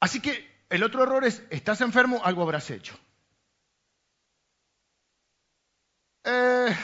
[0.00, 2.98] así que el otro error es, estás enfermo, algo habrás hecho.
[6.24, 6.76] Eh,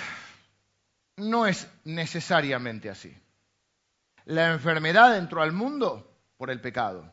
[1.17, 3.17] no es necesariamente así.
[4.25, 7.11] La enfermedad entró al mundo por el pecado.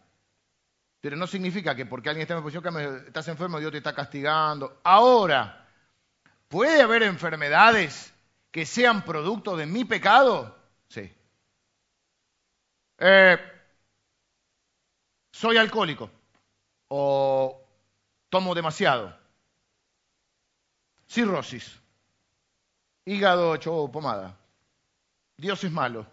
[1.02, 3.94] Pero no significa que porque alguien está en posición que estás enfermo, Dios te está
[3.94, 4.80] castigando.
[4.84, 5.68] Ahora,
[6.48, 8.14] ¿puede haber enfermedades
[8.52, 10.58] que sean producto de mi pecado?
[10.90, 11.14] Sí.
[12.98, 13.38] Eh,
[15.32, 16.10] soy alcohólico
[16.88, 17.62] o
[18.30, 19.16] tomo demasiado.
[21.08, 21.80] Cirrosis,
[23.06, 24.38] hígado hecho pomada.
[25.38, 26.06] Dios es malo.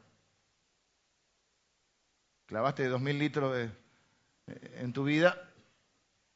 [2.46, 3.64] Clavaste dos mil litros de,
[4.46, 5.36] eh, en tu vida.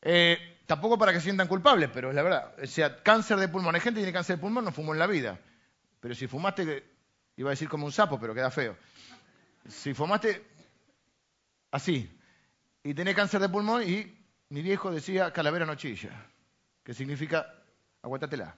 [0.03, 2.55] Eh, tampoco para que se sientan culpables, pero es la verdad.
[2.63, 3.75] O sea, cáncer de pulmón.
[3.75, 5.39] Hay gente que tiene cáncer de pulmón, no fumó en la vida.
[6.01, 6.85] Pero si fumaste,
[7.37, 8.77] iba a decir como un sapo, pero queda feo.
[9.69, 10.45] Si fumaste
[11.71, 12.11] así,
[12.85, 14.17] y tenía cáncer de pulmón y
[14.49, 16.11] mi viejo decía calavera nochilla,
[16.85, 17.53] que significa
[18.01, 18.57] aguantatela.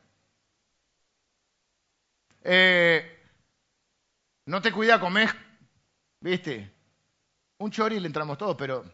[2.42, 3.18] Eh,
[4.46, 5.30] no te cuida, comés,
[6.20, 6.70] viste,
[7.58, 8.84] un chori le entramos todos, pero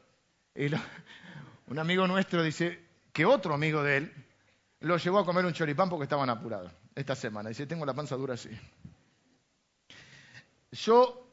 [1.67, 2.81] Un amigo nuestro dice
[3.13, 4.15] que otro amigo de él
[4.81, 7.49] lo llevó a comer un choripán porque estaban apurados esta semana.
[7.49, 8.51] Dice, tengo la panza dura así.
[10.73, 11.27] Yo,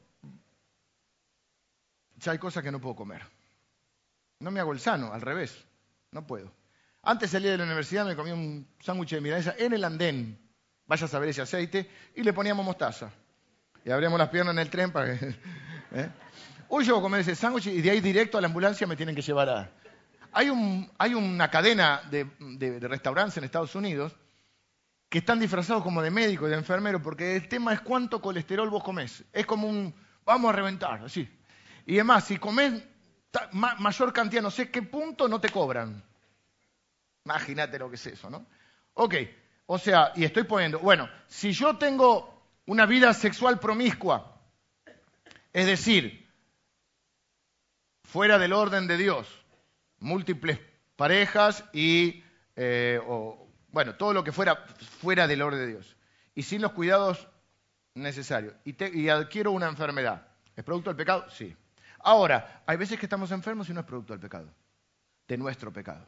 [2.17, 3.21] ya hay cosas que no puedo comer.
[4.39, 5.65] No me hago el sano, al revés,
[6.11, 6.51] no puedo.
[7.03, 10.39] Antes salía de la universidad, me comía un sándwich de milanesa en el andén,
[10.91, 13.13] vaya a saber ese aceite, y le poníamos mostaza.
[13.85, 15.25] Y abríamos las piernas en el tren para que...
[15.93, 16.09] ¿eh?
[16.67, 19.15] Hoy llevo a comer ese sándwich y de ahí directo a la ambulancia me tienen
[19.15, 19.71] que llevar a...
[20.33, 24.17] Hay, un, hay una cadena de, de, de restaurantes en Estados Unidos
[25.07, 28.69] que están disfrazados como de médico y de enfermero, porque el tema es cuánto colesterol
[28.69, 29.23] vos comés.
[29.31, 31.25] Es como un, vamos a reventar, así.
[31.85, 32.83] Y además, si comés
[33.53, 36.03] mayor cantidad, no sé qué punto, no te cobran.
[37.23, 38.45] Imagínate lo que es eso, ¿no?
[38.95, 39.15] Ok,
[39.73, 44.37] o sea, y estoy poniendo, bueno, si yo tengo una vida sexual promiscua,
[45.53, 46.29] es decir,
[48.03, 49.29] fuera del orden de Dios,
[49.99, 50.59] múltiples
[50.97, 52.21] parejas y,
[52.57, 52.99] eh,
[53.69, 54.57] bueno, todo lo que fuera
[54.99, 55.95] fuera del orden de Dios,
[56.35, 57.29] y sin los cuidados
[57.93, 61.29] necesarios, y, adquiero una enfermedad, ¿es producto del pecado?
[61.29, 61.55] Sí.
[61.99, 64.53] Ahora, hay veces que estamos enfermos y no es producto del pecado,
[65.29, 66.05] de nuestro pecado.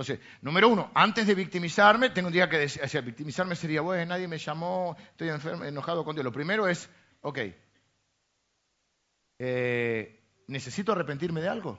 [0.00, 4.28] Entonces, número uno, antes de victimizarme, tengo un día que decir, victimizarme sería, bueno, nadie
[4.28, 6.24] me llamó, estoy enfermo, enojado con Dios.
[6.24, 6.88] Lo primero es,
[7.20, 7.38] ok,
[9.40, 11.78] eh, ¿necesito arrepentirme de algo?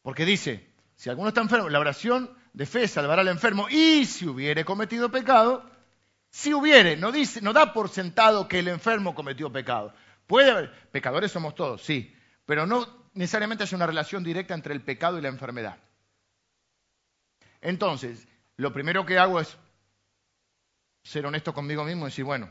[0.00, 0.66] Porque dice,
[0.96, 3.68] si alguno está enfermo, la oración de fe salvará al enfermo.
[3.68, 5.70] Y si hubiere cometido pecado,
[6.30, 9.92] si hubiere, no, dice, no da por sentado que el enfermo cometió pecado.
[10.26, 12.16] Puede haber, pecadores somos todos, sí,
[12.46, 15.76] pero no necesariamente hay una relación directa entre el pecado y la enfermedad.
[17.60, 19.56] Entonces, lo primero que hago es
[21.02, 22.50] ser honesto conmigo mismo y decir, bueno,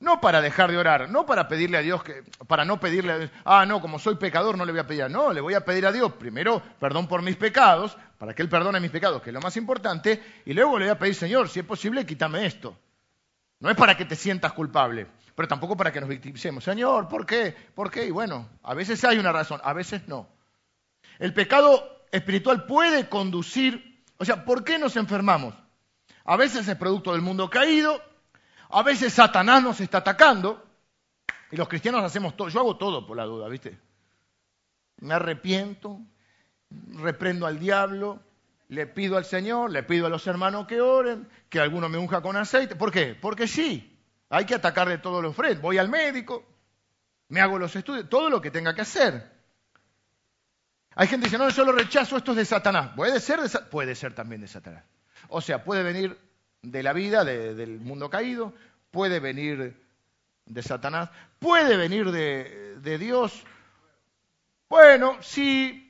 [0.00, 3.18] no para dejar de orar, no para pedirle a Dios que, para no pedirle a
[3.18, 5.64] Dios, ah, no, como soy pecador no le voy a pedir, no, le voy a
[5.64, 9.30] pedir a Dios primero perdón por mis pecados, para que Él perdone mis pecados, que
[9.30, 12.44] es lo más importante, y luego le voy a pedir, Señor, si es posible, quítame
[12.46, 12.76] esto.
[13.64, 16.62] No es para que te sientas culpable, pero tampoco para que nos victimicemos.
[16.62, 17.56] Señor, ¿por qué?
[17.74, 18.04] ¿Por qué?
[18.04, 20.28] Y bueno, a veces hay una razón, a veces no.
[21.18, 25.54] El pecado espiritual puede conducir, o sea, ¿por qué nos enfermamos?
[26.26, 28.02] A veces es producto del mundo caído,
[28.68, 30.62] a veces Satanás nos está atacando
[31.50, 32.50] y los cristianos hacemos todo.
[32.50, 33.78] Yo hago todo por la duda, ¿viste?
[34.98, 36.02] Me arrepiento,
[36.96, 38.20] reprendo al diablo,
[38.74, 42.20] le pido al Señor, le pido a los hermanos que oren, que alguno me unja
[42.20, 42.76] con aceite.
[42.76, 43.16] ¿Por qué?
[43.18, 43.98] Porque sí,
[44.28, 45.62] hay que atacar de todos los frentes.
[45.62, 46.44] Voy al médico,
[47.28, 49.32] me hago los estudios, todo lo que tenga que hacer.
[50.96, 52.90] Hay gente que dice, no, yo lo rechazo, esto es de Satanás.
[52.94, 53.40] ¿Puede ser?
[53.40, 54.84] De, puede ser también de Satanás.
[55.28, 56.18] O sea, puede venir
[56.62, 58.54] de la vida, del mundo caído,
[58.90, 59.80] puede venir
[60.46, 63.42] de Satanás, puede venir de, de Dios.
[64.68, 65.83] Bueno, sí,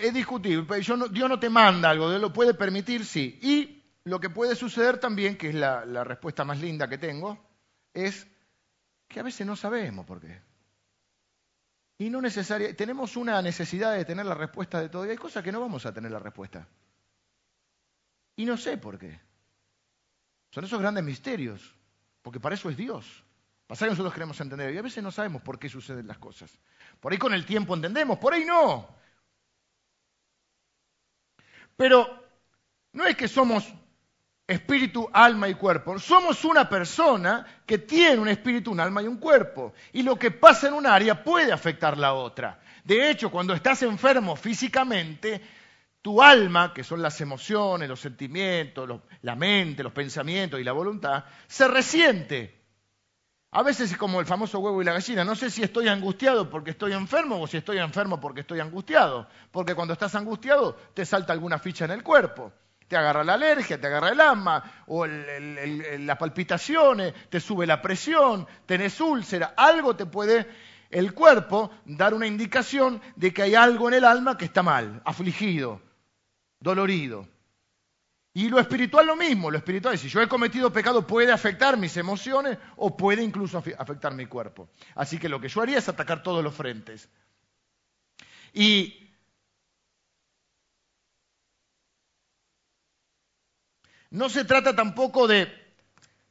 [0.00, 0.80] es discutible.
[0.80, 3.38] Dios no te manda algo, Dios lo puede permitir, sí.
[3.42, 7.38] Y lo que puede suceder también, que es la, respuesta más linda que tengo,
[7.92, 8.26] es
[9.08, 10.40] que a veces no sabemos por qué.
[11.98, 15.42] Y no necesaria, tenemos una necesidad de tener la respuesta de todo y hay cosas
[15.42, 16.68] que no vamos a tener la respuesta.
[18.36, 19.18] Y no sé por qué.
[20.50, 21.74] Son esos grandes misterios,
[22.22, 23.24] porque para eso es Dios.
[23.66, 26.56] Pasa que nosotros queremos entender y a veces no sabemos por qué suceden las cosas.
[27.00, 28.88] Por ahí con el tiempo entendemos, por ahí no.
[31.76, 32.24] Pero
[32.92, 33.72] no es que somos
[34.46, 35.98] espíritu, alma y cuerpo.
[35.98, 39.74] Somos una persona que tiene un espíritu, un alma y un cuerpo.
[39.92, 42.60] Y lo que pasa en un área puede afectar la otra.
[42.84, 45.42] De hecho, cuando estás enfermo físicamente,
[46.00, 51.24] tu alma, que son las emociones, los sentimientos, la mente, los pensamientos y la voluntad,
[51.48, 52.55] se resiente.
[53.56, 55.24] A veces es como el famoso huevo y la gallina.
[55.24, 59.26] No sé si estoy angustiado porque estoy enfermo o si estoy enfermo porque estoy angustiado.
[59.50, 62.52] Porque cuando estás angustiado te salta alguna ficha en el cuerpo.
[62.86, 68.46] Te agarra la alergia, te agarra el asma, o las palpitaciones, te sube la presión,
[68.66, 69.54] tenés úlcera.
[69.56, 70.46] Algo te puede
[70.90, 75.00] el cuerpo dar una indicación de que hay algo en el alma que está mal,
[75.02, 75.80] afligido
[76.60, 77.26] dolorido.
[78.36, 81.78] Y lo espiritual lo mismo, lo espiritual es si yo he cometido pecado puede afectar
[81.78, 84.68] mis emociones o puede incluso afectar mi cuerpo.
[84.94, 87.08] Así que lo que yo haría es atacar todos los frentes.
[88.52, 89.10] Y
[94.10, 95.46] no se trata tampoco de,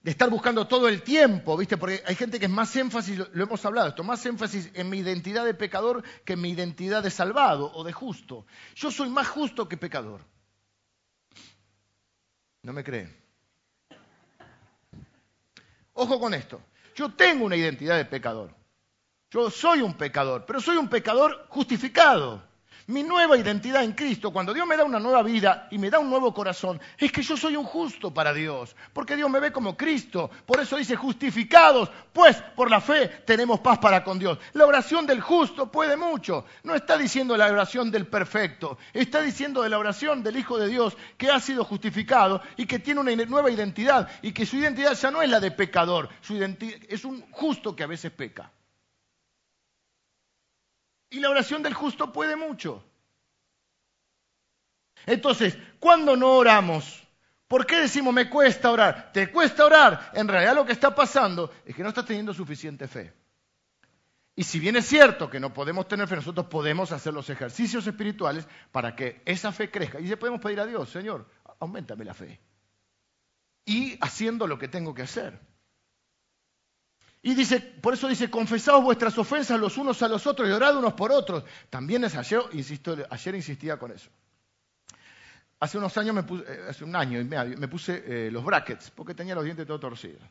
[0.03, 1.75] de, estar buscando todo el tiempo, ¿viste?
[1.75, 4.99] Porque hay gente que es más énfasis, lo hemos hablado esto, más énfasis en mi
[4.99, 8.45] identidad de pecador que en mi identidad de salvado o de justo.
[8.75, 10.34] Yo soy más justo que pecador.
[12.65, 13.15] ¿No me creen?
[15.93, 16.59] Ojo con esto.
[16.95, 18.49] Yo tengo una identidad de pecador.
[19.29, 22.41] Yo soy un pecador, pero soy un pecador justificado.
[22.87, 25.97] Mi nueva identidad en Cristo, cuando Dios me da una nueva vida y me da
[25.97, 29.51] un nuevo corazón, es que yo soy un justo para Dios, porque Dios me ve
[29.51, 30.29] como Cristo.
[30.45, 34.37] Por eso dice justificados, pues por la fe tenemos paz para con Dios.
[34.53, 36.45] La oración del justo puede mucho.
[36.61, 40.67] No está diciendo la oración del perfecto, está diciendo de la oración del Hijo de
[40.67, 44.93] Dios que ha sido justificado y que tiene una nueva identidad y que su identidad
[44.93, 48.51] ya no es la de pecador, su identidad es un justo que a veces peca.
[51.15, 52.83] Y la oración del justo puede mucho.
[55.05, 57.07] Entonces, cuando no oramos,
[57.47, 59.13] ¿por qué decimos me cuesta orar?
[59.13, 60.11] ¿Te cuesta orar?
[60.13, 63.13] En realidad lo que está pasando es que no estás teniendo suficiente fe.
[64.35, 67.87] Y si bien es cierto que no podemos tener fe, nosotros podemos hacer los ejercicios
[67.87, 70.01] espirituales para que esa fe crezca.
[70.01, 71.29] Y le podemos pedir a Dios, Señor,
[71.61, 72.41] aumentame la fe.
[73.63, 75.39] Y haciendo lo que tengo que hacer.
[77.25, 80.77] Y dice, por eso dice, confesaos vuestras ofensas los unos a los otros y orad
[80.77, 81.43] unos por otros.
[81.71, 84.11] También es ayer, insisto, ayer insistía con eso.
[85.59, 88.45] Hace unos años, me puse, eh, hace un año y medio, me puse eh, los
[88.45, 90.21] brackets, porque tenía los dientes todos torcidos.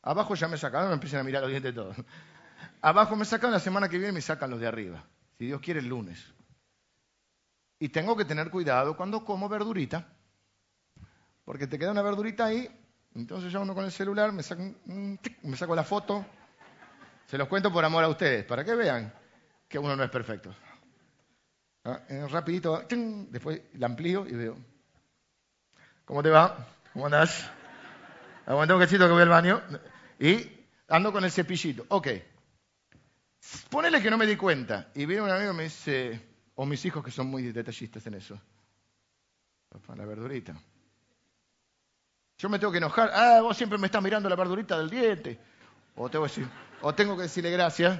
[0.00, 1.96] Abajo ya me sacaron, me empiezan a mirar los dientes todos.
[2.82, 5.04] Abajo me sacan, la semana que viene me sacan los de arriba.
[5.36, 6.24] Si Dios quiere, el lunes.
[7.80, 10.06] Y tengo que tener cuidado cuando como verdurita,
[11.44, 12.68] porque te queda una verdurita ahí,
[13.16, 16.24] entonces yo uno con el celular me saco, me saco la foto,
[17.26, 19.12] se los cuento por amor a ustedes, para que vean
[19.68, 20.54] que uno no es perfecto.
[21.84, 22.00] ¿Ah?
[22.08, 22.84] Eh, rapidito,
[23.30, 24.56] después la amplío y veo.
[26.04, 26.66] ¿Cómo te va?
[26.92, 27.50] ¿Cómo andás?
[28.46, 29.62] Aguanta un cachito que voy al baño.
[30.18, 30.50] Y
[30.88, 31.84] ando con el cepillito.
[31.88, 32.08] Ok.
[33.70, 34.90] Ponele que no me di cuenta.
[34.94, 36.20] Y viene un amigo y me dice,
[36.54, 38.40] o mis hijos que son muy detallistas en eso.
[39.68, 40.54] Papá, la verdurita.
[42.38, 43.10] Yo me tengo que enojar.
[43.12, 45.38] Ah, vos siempre me estás mirando la verdurita del diente.
[45.96, 46.48] O tengo que, decir,
[46.84, 47.98] o tengo que decirle gracias.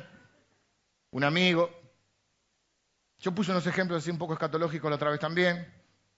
[1.10, 1.70] Un amigo.
[3.18, 5.66] Yo puse unos ejemplos así un poco escatológicos la otra vez también.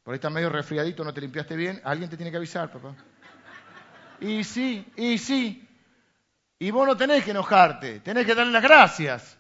[0.03, 1.81] Por ahí está medio resfriadito, no te limpiaste bien.
[1.85, 2.97] Alguien te tiene que avisar, papá.
[4.21, 5.69] Y sí, y sí.
[6.59, 9.39] Y vos no tenés que enojarte, tenés que darle las gracias.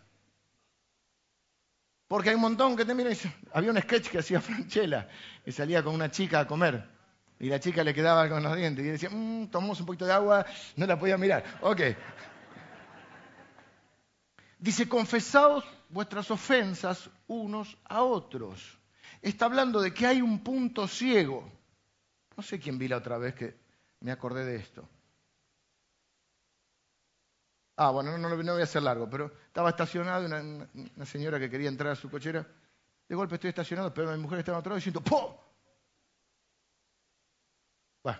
[2.06, 3.16] Porque hay un montón que te miran.
[3.52, 5.08] Había un sketch que hacía Franchella
[5.44, 6.88] y salía con una chica a comer.
[7.40, 10.12] Y la chica le quedaba con los dientes y decía, mmm, tomamos un poquito de
[10.12, 10.46] agua,
[10.76, 11.42] no la podía mirar.
[11.62, 11.80] Ok.
[14.58, 18.78] Dice, confesaos vuestras ofensas unos a otros.
[19.20, 21.50] Está hablando de que hay un punto ciego.
[22.36, 23.54] No sé quién vi la otra vez que
[24.00, 24.88] me acordé de esto.
[27.76, 31.92] Ah, bueno, no, voy a hacer largo, pero estaba estacionado una, señora que quería entrar
[31.92, 32.46] a su cochera.
[33.06, 35.44] De golpe estoy estacionado, pero mi mujer estaba en otro lado diciendo, ¡po!
[38.02, 38.18] Bueno,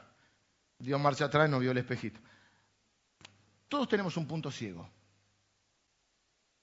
[0.78, 2.20] dio marcha atrás y no vio el espejito.
[3.68, 4.88] Todos tenemos un punto ciego.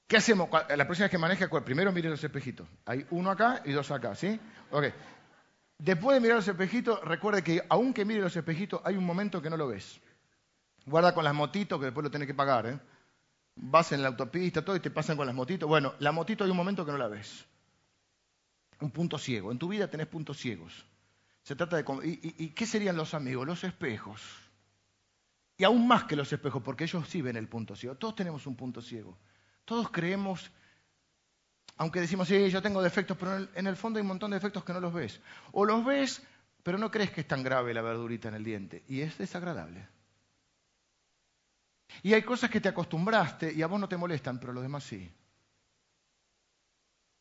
[0.08, 0.49] ¿Qué hacemos?
[0.76, 2.68] La próxima que maneje, primero mire los espejitos.
[2.86, 4.39] Hay uno acá y dos acá, ¿sí?
[4.72, 4.86] Ok.
[5.78, 9.49] Después de mirar los espejitos, recuerde que aunque mire los espejitos, hay un momento que
[9.49, 9.99] no lo ves.
[10.86, 12.80] Guarda con las motitos que después lo tenés que pagar, ¿eh?
[13.56, 15.68] Vas en la autopista, todo y te pasan con las motitos.
[15.68, 17.45] Bueno, la motito hay un momento que no la ves.
[18.80, 19.51] Un punto ciego.
[19.51, 20.86] En tu vida tenés puntos ciegos.
[21.43, 21.84] Se trata de...
[22.04, 23.45] ¿Y, qué serían los amigos?
[23.45, 24.22] Los espejos.
[25.58, 27.95] Y aún más que los espejos, porque ellos sí ven el punto ciego.
[27.95, 29.18] Todos tenemos un punto ciego.
[29.66, 30.51] Todos creemos,
[31.78, 34.64] aunque decimos, sí, yo tengo defectos, pero en el, fondo hay un montón de defectos
[34.64, 35.20] que no los ves.
[35.51, 36.22] O los ves,
[36.64, 38.84] pero no crees que es tan grave la verdurita en el diente.
[38.88, 39.88] Y es desagradable.
[42.01, 44.64] Y hay cosas que te acostumbraste y a vos no te molestan, pero a los
[44.64, 45.11] demás sí.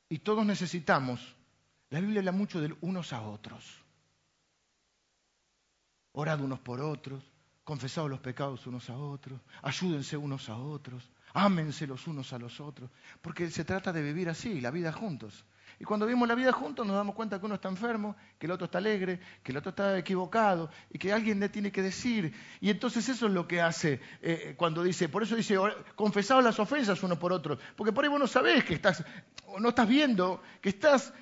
[0.08, 1.36] Y todos necesitamos,
[1.90, 3.82] la Biblia habla mucho de unos a otros.
[6.12, 7.22] Orad unos por otros,
[7.64, 12.60] confesados los pecados unos a otros, ayúdense unos a otros, ámense los unos a los
[12.60, 15.44] otros, porque se trata de vivir así, la vida juntos.
[15.78, 18.52] Y cuando vivimos la vida juntos nos damos cuenta que uno está enfermo, que el
[18.52, 22.32] otro está alegre, que el otro está equivocado y que alguien le tiene que decir.
[22.60, 25.56] Y entonces eso es lo que hace eh, cuando dice, por eso dice,
[25.96, 29.04] confesados las ofensas uno por otro, porque por ahí vos no sabés que estás,
[29.58, 31.12] no estás viendo, que estás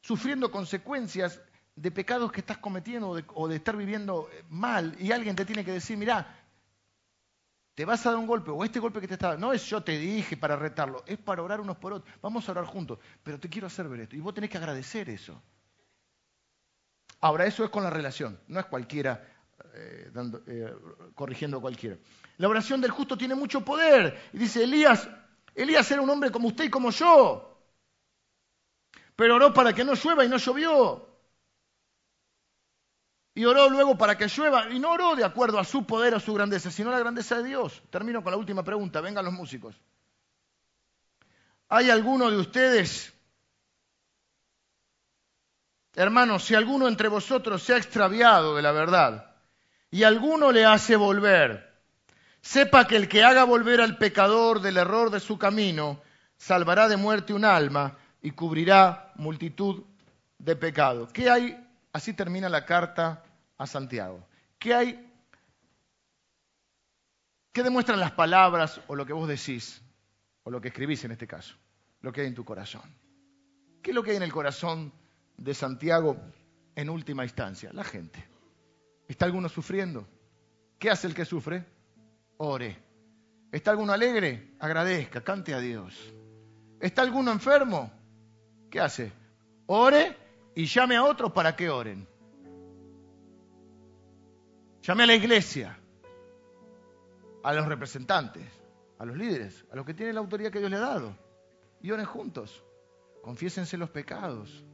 [0.00, 1.40] sufriendo consecuencias
[1.76, 5.64] de pecados que estás cometiendo o de, estar viviendo eh, mal y alguien te tiene
[5.64, 6.41] que decir, mira,
[7.74, 9.82] te vas a dar un golpe o este golpe que te dando, no es yo
[9.82, 13.40] te dije para retarlo, es para orar unos por otros, vamos a orar juntos, pero
[13.40, 15.40] te quiero hacer ver esto y vos tenés que agradecer eso.
[17.20, 19.24] Ahora, eso es con la relación, no es cualquiera
[19.74, 20.10] eh,
[20.48, 20.74] eh,
[21.14, 21.96] corrigiendo a cualquiera.
[22.38, 24.20] La oración del justo tiene mucho poder.
[24.32, 25.08] Y dice Elías,
[25.54, 27.52] Elías era un hombre como usted y como yo,
[29.14, 31.11] pero oró para que no llueva y no llovió.
[33.34, 34.70] Y oró luego para que llueva.
[34.70, 37.38] Y no oró de acuerdo a su poder o su grandeza, sino a la grandeza
[37.38, 37.82] de Dios.
[37.90, 39.00] Termino con la última pregunta.
[39.00, 39.74] Vengan los músicos.
[41.68, 43.12] ¿Hay alguno de ustedes?
[45.94, 49.34] Hermanos, si alguno entre vosotros se ha extraviado de la verdad
[49.90, 51.70] y alguno le hace volver,
[52.40, 56.00] sepa que el que haga volver al pecador del error de su camino,
[56.38, 59.82] salvará de muerte un alma y cubrirá multitud
[60.38, 61.12] de pecados.
[61.12, 61.58] ¿Qué hay?
[61.92, 63.22] Así termina la carta
[63.58, 64.26] a Santiago.
[64.58, 65.12] ¿Qué hay?
[67.52, 69.82] ¿Qué demuestran las palabras o lo que vos decís,
[70.44, 71.54] o lo que escribís en este caso?
[72.00, 72.82] Lo que hay en tu corazón.
[73.82, 74.92] ¿Qué es lo que hay en el corazón
[75.36, 76.16] de Santiago
[76.74, 77.70] en última instancia?
[77.72, 78.24] La gente.
[79.06, 80.08] ¿Está alguno sufriendo?
[80.78, 81.64] ¿Qué hace el que sufre?
[82.38, 82.76] Ore.
[83.52, 84.54] ¿Está alguno alegre?
[84.58, 85.94] Agradezca, cante a Dios.
[86.80, 87.92] ¿Está alguno enfermo?
[88.70, 89.12] ¿Qué hace?
[89.66, 90.21] Ore
[90.54, 92.06] y llame a otros para que oren.
[94.82, 95.78] Llame a la iglesia,
[97.42, 98.44] a los representantes,
[98.98, 101.16] a los líderes, a los que tienen la autoridad que Dios le ha dado.
[101.80, 102.62] Y oren juntos.
[103.22, 104.64] Confiésense los pecados.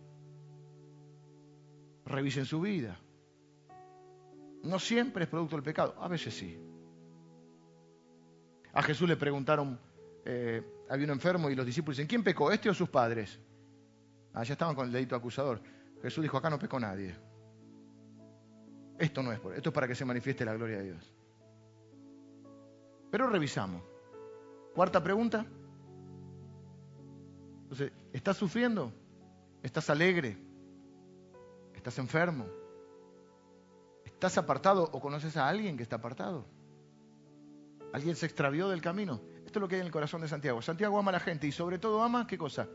[2.07, 2.99] Revisen su vida.
[4.62, 6.59] No siempre es producto del pecado, a veces sí.
[8.72, 9.79] A Jesús le preguntaron,
[10.24, 13.39] eh, había un enfermo y los discípulos dicen, ¿quién pecó, este o sus padres?
[14.39, 15.61] Allá ah, estaban con el dedito acusador.
[16.01, 17.12] Jesús dijo, acá no pecó nadie.
[18.97, 21.12] Esto no es por, esto es para que se manifieste la gloria de Dios.
[23.11, 23.82] Pero revisamos.
[24.76, 25.45] Cuarta pregunta.
[27.62, 28.93] Entonces, ¿estás sufriendo?
[29.61, 30.39] ¿Estás alegre?
[31.74, 32.47] ¿Estás enfermo?
[34.05, 36.45] ¿Estás apartado o conoces a alguien que está apartado?
[37.93, 39.20] ¿Alguien se extravió del camino?
[39.45, 40.62] Esto es lo que hay en el corazón de Santiago.
[40.62, 42.68] Santiago ama a la gente y sobre todo ama, ¿qué cosa?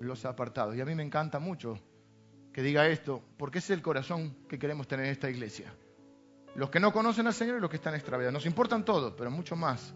[0.00, 0.76] Los apartados.
[0.76, 1.78] Y a mí me encanta mucho
[2.52, 5.72] que diga esto, porque es el corazón que queremos tener en esta iglesia.
[6.54, 8.32] Los que no conocen al Señor y los que están extraviados.
[8.32, 9.94] Nos importan todos, pero mucho más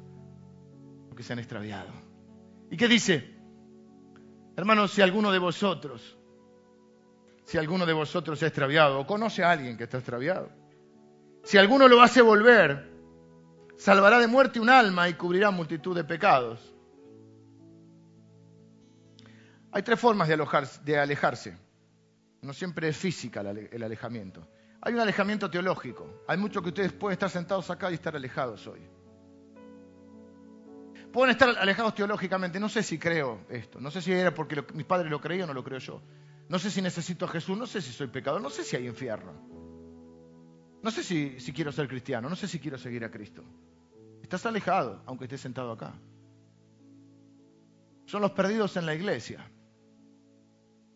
[1.08, 1.90] los que se han extraviado.
[2.70, 3.34] ¿Y qué dice?
[4.56, 6.18] Hermanos, si alguno de vosotros,
[7.44, 10.50] si alguno de vosotros se ha extraviado o conoce a alguien que está extraviado,
[11.42, 12.90] si alguno lo hace volver,
[13.78, 16.74] salvará de muerte un alma y cubrirá multitud de pecados.
[19.72, 21.56] Hay tres formas de, alejarse.
[22.42, 24.46] No siempre es física el alejamiento.
[24.82, 26.22] Hay un alejamiento teológico.
[26.26, 28.80] Hay muchos que ustedes pueden estar sentados acá y estar alejados hoy.
[31.12, 32.58] Pueden estar alejados teológicamente.
[32.58, 33.80] No sé si creo esto.
[33.80, 36.00] No sé si era porque mis padres lo creían o no lo creo yo.
[36.48, 37.58] No sé si necesito a Jesús.
[37.58, 38.40] No sé si soy pecador.
[38.40, 39.32] No sé si hay infierno.
[40.82, 42.28] No sé si, si quiero ser cristiano.
[42.28, 43.44] No sé si quiero seguir a Cristo.
[44.22, 45.92] Estás alejado, aunque estés sentado acá.
[48.06, 49.50] Son los perdidos en la iglesia.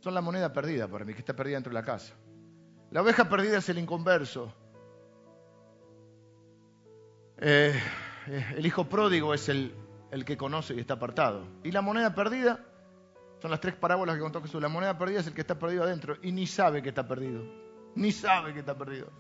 [0.05, 2.13] Son la moneda perdida para mí, que está perdida dentro de la casa.
[2.91, 4.53] La oveja perdida es el inconverso.
[7.39, 7.75] Eh,
[8.27, 9.75] eh, el hijo pródigo es el,
[10.11, 11.49] el que conoce y está apartado.
[11.63, 12.61] Y la moneda perdida
[13.41, 14.61] son las tres parábolas que contó Jesús.
[14.61, 17.43] La moneda perdida es el que está perdido adentro y ni sabe que está perdido.
[17.95, 19.11] Ni sabe que está perdido.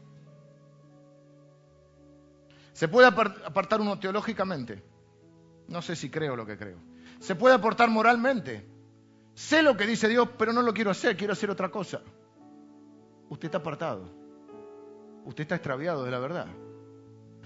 [2.75, 4.85] ¿Se puede apartar uno teológicamente?
[5.67, 6.77] No sé si creo lo que creo.
[7.21, 8.74] ¿Se puede aportar moralmente?
[9.35, 12.01] Sé lo que dice Dios, pero no lo quiero hacer, quiero hacer otra cosa.
[13.29, 14.09] Usted está apartado.
[15.25, 16.47] Usted está extraviado de la verdad.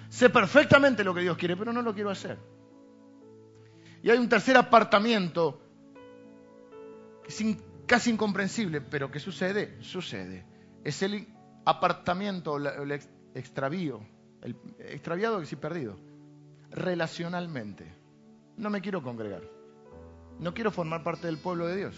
[0.08, 2.38] Sé perfectamente lo que Dios quiere, pero no lo quiero hacer.
[4.02, 5.60] Y hay un tercer apartamiento
[7.22, 10.44] que es casi incomprensible, pero que sucede, sucede.
[10.84, 11.26] Es el
[11.64, 12.92] apartamiento, el
[13.34, 14.00] extravío
[14.42, 15.96] el extraviado que sí perdido.
[16.70, 17.92] Relacionalmente.
[18.56, 19.42] No me quiero congregar.
[20.40, 21.96] No quiero formar parte del pueblo de Dios.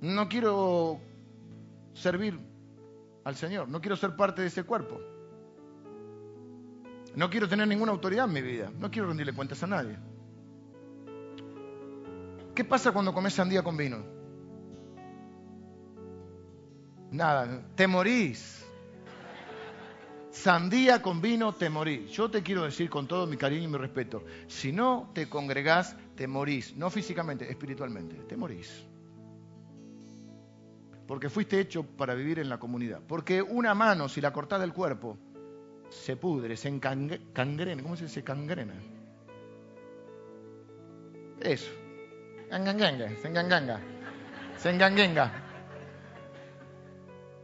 [0.00, 1.00] No quiero
[1.94, 2.38] servir
[3.24, 3.68] al Señor.
[3.68, 5.00] No quiero ser parte de ese cuerpo.
[7.14, 8.70] No quiero tener ninguna autoridad en mi vida.
[8.78, 9.96] No quiero rendirle cuentas a nadie.
[12.54, 14.04] ¿Qué pasa cuando comes sandía con vino?
[17.10, 18.65] Nada, te morís.
[20.36, 22.10] Sandía con vino, te morís.
[22.10, 25.96] Yo te quiero decir con todo mi cariño y mi respeto, si no te congregás,
[26.14, 26.76] te morís.
[26.76, 28.84] No físicamente, espiritualmente, te morís.
[31.06, 33.00] Porque fuiste hecho para vivir en la comunidad.
[33.08, 35.16] Porque una mano, si la cortás del cuerpo,
[35.88, 37.82] se pudre, se encangrena.
[37.82, 38.22] ¿Cómo se dice?
[38.22, 38.74] Cangrena.
[41.40, 41.72] Eso.
[43.16, 43.80] Se enganganga.
[44.58, 44.68] Se.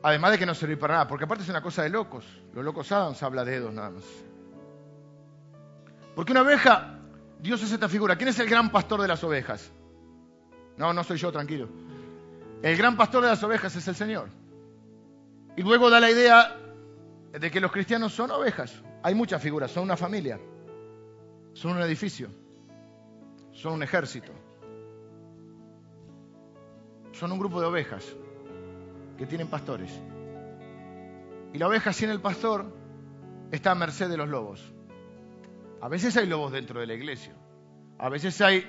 [0.03, 2.42] Además de que no sirve para nada, porque aparte es una cosa de locos.
[2.53, 4.05] Los locos Adams habla de dedos nada más.
[6.15, 6.99] Porque una oveja,
[7.41, 8.17] Dios es esta figura.
[8.17, 9.73] ¿Quién es el gran pastor de las ovejas?
[10.77, 11.69] No, no soy yo, tranquilo.
[12.63, 14.29] El gran pastor de las ovejas es el Señor.
[15.57, 16.57] Y luego da la idea
[17.33, 18.83] de que los cristianos son ovejas.
[19.03, 20.39] Hay muchas figuras, son una familia,
[21.55, 22.29] son un edificio.
[23.53, 24.33] son un ejército.
[27.13, 28.05] Son un grupo de ovejas
[29.19, 29.91] que tienen pastores.
[31.53, 32.73] Y la oveja sin el pastor
[33.51, 34.73] está a merced de los lobos.
[35.81, 37.35] A veces hay lobos dentro de la iglesia.
[37.99, 38.65] A veces hay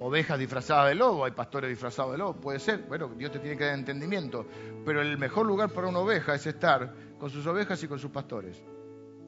[0.00, 2.84] ovejas disfrazadas de lobo, hay pastores disfrazados de lobo, puede ser.
[2.88, 4.46] Bueno, Dios te tiene que dar entendimiento.
[4.84, 8.10] Pero el mejor lugar para una oveja es estar con sus ovejas y con sus
[8.10, 8.60] pastores.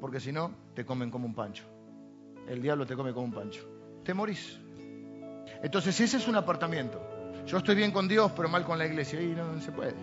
[0.00, 1.64] Porque si no, te comen como un pancho.
[2.48, 3.62] El diablo te come como un pancho.
[4.02, 4.58] Te morís.
[5.62, 7.00] Entonces ese es un apartamiento.
[7.46, 9.20] Yo estoy bien con Dios, pero mal con la iglesia.
[9.20, 9.94] Y no, se puede.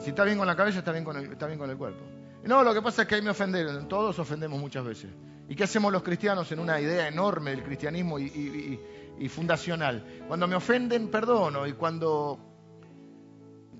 [0.00, 2.02] Si está bien con la cabeza, está bien con el, cuerpo.
[2.44, 3.88] No, lo que pasa es que ahí me ofenden.
[3.88, 5.10] Todos ofendemos muchas veces.
[5.48, 10.04] ¿Y qué hacemos los cristianos en una idea enorme del cristianismo y, fundacional?
[10.26, 11.66] Cuando me ofenden, perdono.
[11.66, 12.38] Y cuando,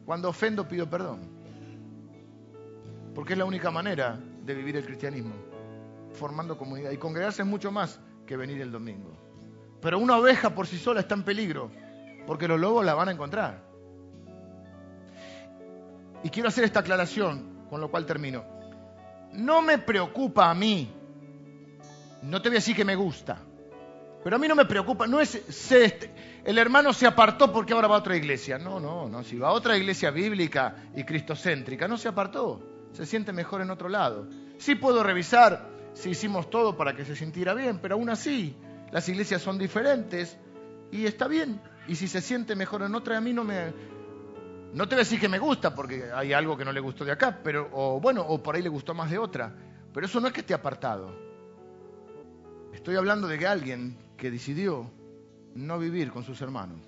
[0.04, 1.30] cuando ofendo, pido perdón.
[3.14, 5.34] Porque es la única manera de vivir el cristianismo.
[6.12, 6.90] Formando comunidad.
[6.90, 9.16] Y congregarse es mucho más que venir el domingo.
[9.80, 11.70] Pero una oveja por sí sola está en peligro.
[12.26, 13.75] Porque los lobos la van a encontrar.
[16.26, 18.44] Y quiero hacer esta aclaración, con lo cual termino.
[19.34, 20.92] No me preocupa a mí
[22.22, 23.38] no te voy a decir que me gusta,
[24.24, 25.36] pero a mí no me preocupa, no es
[25.70, 26.10] este,
[26.44, 28.58] el hermano se apartó porque ahora va a otra iglesia.
[28.58, 32.60] No, no, no, si va a otra iglesia bíblica y cristocéntrica, no se apartó,
[32.92, 34.26] se siente mejor en otro lado.
[34.58, 38.56] Sí puedo revisar si hicimos todo para que se sintiera bien, pero aún así
[38.90, 40.36] las iglesias son diferentes
[40.90, 41.60] y está bien.
[41.86, 43.95] Y si se siente mejor en otra, a mí no me...
[44.76, 47.02] No te voy a decir que me gusta porque hay algo que no le gustó
[47.02, 49.50] de acá, pero o bueno, o por ahí le gustó más de otra.
[49.90, 51.18] Pero eso no es que esté apartado.
[52.74, 54.90] Estoy hablando de que alguien que decidió
[55.54, 56.78] no vivir con sus hermanos.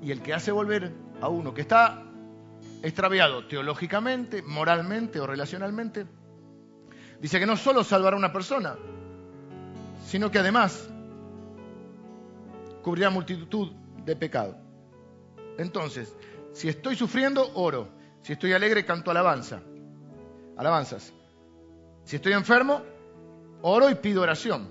[0.00, 2.00] Y el que hace volver a uno que está
[2.84, 6.06] extraviado teológicamente, moralmente o relacionalmente,
[7.20, 8.76] dice que no solo salvará a una persona,
[10.06, 10.88] sino que además
[12.84, 13.72] cubrirá multitud
[14.04, 14.67] de pecados.
[15.58, 16.16] Entonces,
[16.52, 17.88] si estoy sufriendo, oro.
[18.22, 19.60] Si estoy alegre, canto alabanza.
[20.56, 21.12] Alabanzas.
[22.04, 22.82] Si estoy enfermo,
[23.60, 24.68] oro y pido oración.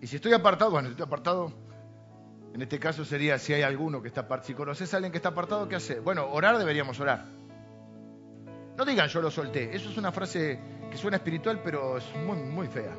[0.00, 1.52] Y si estoy apartado, bueno, si estoy apartado,
[2.54, 4.46] en este caso sería si hay alguno que está apartado.
[4.46, 5.98] Si conoces a alguien que está apartado, ¿qué hace?
[6.00, 7.26] Bueno, orar deberíamos orar.
[8.76, 9.74] No digan yo lo solté.
[9.74, 12.96] Eso es una frase que suena espiritual, pero es muy, muy fea.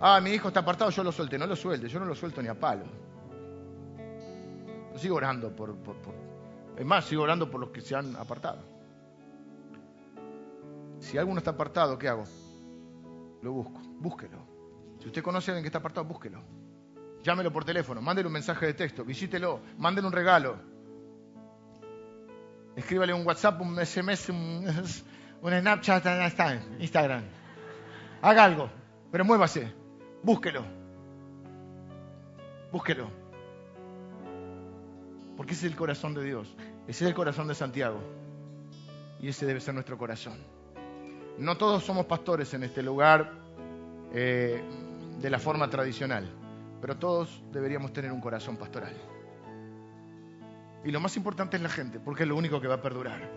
[0.00, 1.38] Ah, mi hijo está apartado, yo lo solté.
[1.38, 2.84] No lo suelte, yo no lo suelto ni a palo.
[4.96, 5.76] Sigo orando por...
[6.76, 8.62] Es más, sigo orando por los que se han apartado.
[11.00, 12.24] Si alguno está apartado, ¿qué hago?
[13.42, 13.80] lo busco.
[13.98, 14.38] Búsquelo.
[15.00, 16.40] Si usted conoce a alguien que está apartado, búsquelo.
[17.22, 20.56] Llámelo por teléfono, mándele un mensaje de texto, visítelo, mándele un regalo.
[22.74, 24.66] Escríbale un WhatsApp, un SMS, un,
[25.42, 26.04] un Snapchat,
[26.80, 27.22] Instagram.
[28.22, 28.70] Haga algo,
[29.10, 29.72] pero muévase.
[30.22, 30.64] Búsquelo.
[32.72, 33.21] Búsquelo.
[35.36, 36.54] Porque ese es el corazón de Dios.
[36.86, 38.00] Ese es el corazón de Santiago.
[39.20, 40.38] Y ese debe ser nuestro corazón.
[41.38, 43.32] No todos somos pastores en este lugar
[44.12, 44.62] eh,
[45.20, 46.28] de la forma tradicional,
[46.80, 48.94] pero todos deberíamos tener un corazón pastoral.
[50.84, 53.30] Y lo más importante es la gente, porque es lo único que va a perdurar.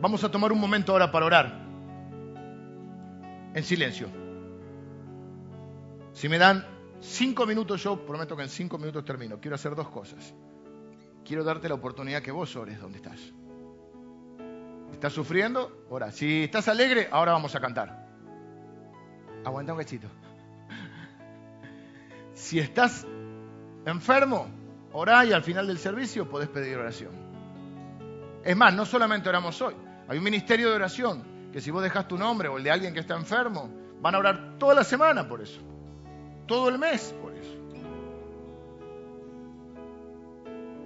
[0.00, 1.64] Vamos a tomar un momento ahora para orar.
[3.54, 4.08] En silencio.
[6.12, 6.64] Si me dan
[7.00, 9.40] cinco minutos, yo prometo que en cinco minutos termino.
[9.40, 10.34] Quiero hacer dos cosas.
[11.24, 13.20] Quiero darte la oportunidad que vos ores donde estás.
[14.92, 15.86] ¿Estás sufriendo?
[15.90, 16.10] Ora.
[16.12, 18.06] Si estás alegre, ahora vamos a cantar.
[19.44, 20.08] Aguanta un cachito.
[22.34, 23.06] Si estás
[23.86, 24.46] enfermo,
[24.92, 27.12] orá y al final del servicio podés pedir oración.
[28.44, 29.74] Es más, no solamente oramos hoy.
[30.08, 32.92] Hay un ministerio de oración que si vos dejas tu nombre o el de alguien
[32.92, 35.60] que está enfermo, van a orar toda la semana por eso.
[36.46, 37.58] Todo el mes por eso.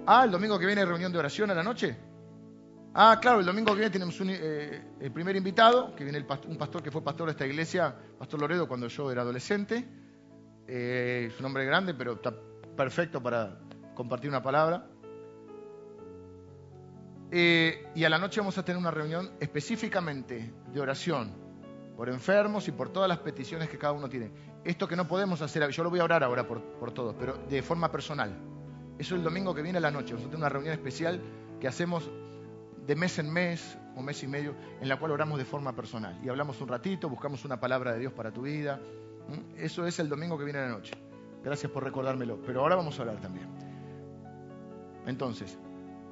[0.05, 1.95] Ah, el domingo que viene reunión de oración a la noche.
[2.93, 6.57] Ah, claro, el domingo que viene tenemos un, eh, el primer invitado, que viene un
[6.57, 9.85] pastor que fue pastor de esta iglesia, Pastor Loredo, cuando yo era adolescente.
[10.67, 12.33] Eh, es un hombre grande, pero está
[12.75, 13.59] perfecto para
[13.93, 14.87] compartir una palabra.
[17.31, 21.31] Eh, y a la noche vamos a tener una reunión específicamente de oración
[21.95, 24.31] por enfermos y por todas las peticiones que cada uno tiene.
[24.63, 27.61] Esto que no podemos hacer, yo lo voy a orar ahora por, todos, pero de
[27.61, 28.35] forma personal.
[28.97, 30.13] Eso el domingo que viene a la noche.
[30.13, 31.21] A tener una reunión especial
[31.59, 32.09] que hacemos
[32.85, 36.19] de mes en mes o mes y medio, en la cual oramos de forma personal.
[36.23, 38.79] Y hablamos un ratito, buscamos una palabra de Dios para tu vida.
[39.57, 40.93] Eso es el domingo que viene a la noche.
[41.43, 42.41] Gracias por recordármelo.
[42.45, 43.47] Pero ahora vamos a hablar también.
[45.05, 45.57] Entonces,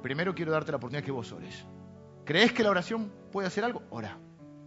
[0.02, 1.66] primero quiero darte la oportunidad que vos ores.
[2.24, 3.82] ¿Crees que la oración puede hacer algo?
[3.90, 4.18] Ora.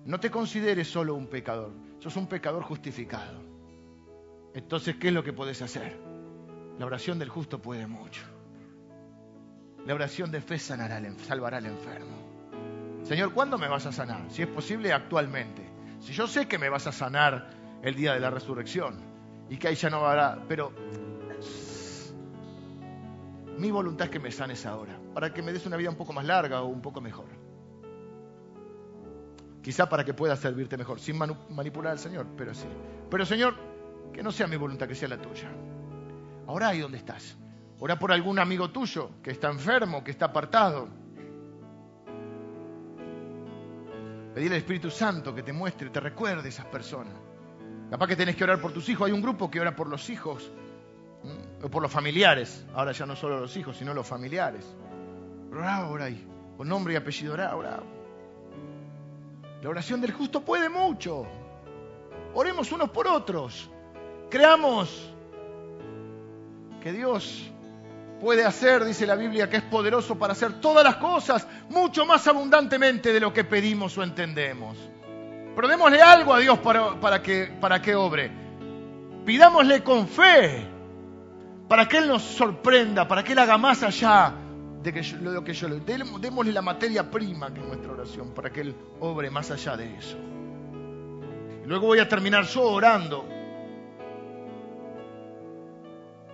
[0.06, 3.51] No te consideres solo un pecador, sos un pecador justificado.
[4.54, 5.98] Entonces, ¿qué es lo que podés hacer?
[6.78, 8.22] La oración del justo puede mucho.
[9.86, 12.18] La oración de fe sanará, salvará al enfermo.
[13.04, 14.30] Señor, ¿cuándo me vas a sanar?
[14.30, 15.68] Si es posible, actualmente.
[16.00, 17.50] Si yo sé que me vas a sanar
[17.82, 19.00] el día de la resurrección
[19.50, 20.72] y que ahí ya no habrá, pero
[23.58, 26.14] mi voluntad es que me sanes ahora, para que me des una vida un poco
[26.14, 27.28] más larga o un poco mejor.
[29.62, 32.68] Quizá para que pueda servirte mejor, sin manipular al Señor, pero sí.
[33.10, 33.56] Pero Señor,
[34.14, 35.50] que no sea mi voluntad, que sea la tuya.
[36.48, 37.38] Ahora ahí donde estás.
[37.80, 40.88] Ora por algún amigo tuyo que está enfermo, que está apartado.
[44.34, 47.14] Pedirle al Espíritu Santo que te muestre, te recuerde esas personas.
[47.90, 49.08] Capaz que tenés que orar por tus hijos.
[49.08, 50.52] Hay un grupo que ora por los hijos,
[51.62, 52.66] o por los familiares.
[52.74, 54.66] Ahora ya no solo los hijos, sino los familiares.
[55.52, 56.28] Orá, ora ahí.
[56.58, 57.82] Con nombre y apellido, orá, orá.
[59.62, 61.26] La oración del justo puede mucho.
[62.34, 63.70] Oremos unos por otros.
[64.32, 65.12] Creamos
[66.82, 67.52] que Dios
[68.22, 72.26] puede hacer, dice la Biblia, que es poderoso para hacer todas las cosas mucho más
[72.28, 74.78] abundantemente de lo que pedimos o entendemos.
[75.54, 78.32] Pero démosle algo a Dios para, que, para que obre.
[79.26, 80.66] Pidámosle con fe
[81.68, 84.34] para que Él nos sorprenda, para que Él haga más allá
[84.82, 88.50] de que lo que yo le démosle la materia prima que es nuestra oración para
[88.50, 90.18] que Él obre más allá de eso.
[91.66, 93.41] luego voy a terminar yo orando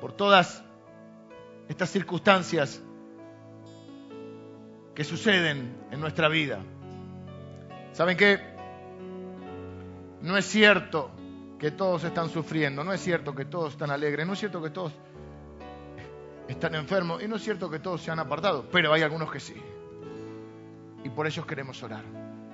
[0.02, 0.64] por todas
[1.68, 2.82] estas circunstancias
[4.96, 6.60] que suceden en nuestra vida.
[7.92, 8.40] ¿Saben qué?
[10.22, 11.12] No es cierto
[11.60, 14.70] que todos están sufriendo, no es cierto que todos están alegres, no es cierto que
[14.70, 14.94] todos
[16.48, 17.22] están enfermos.
[17.22, 19.56] Y no es cierto que todos se han apartado, pero hay algunos que sí.
[21.04, 22.04] Y por ellos queremos orar.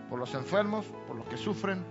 [0.10, 1.84] Por los enfermos, por los que sufren,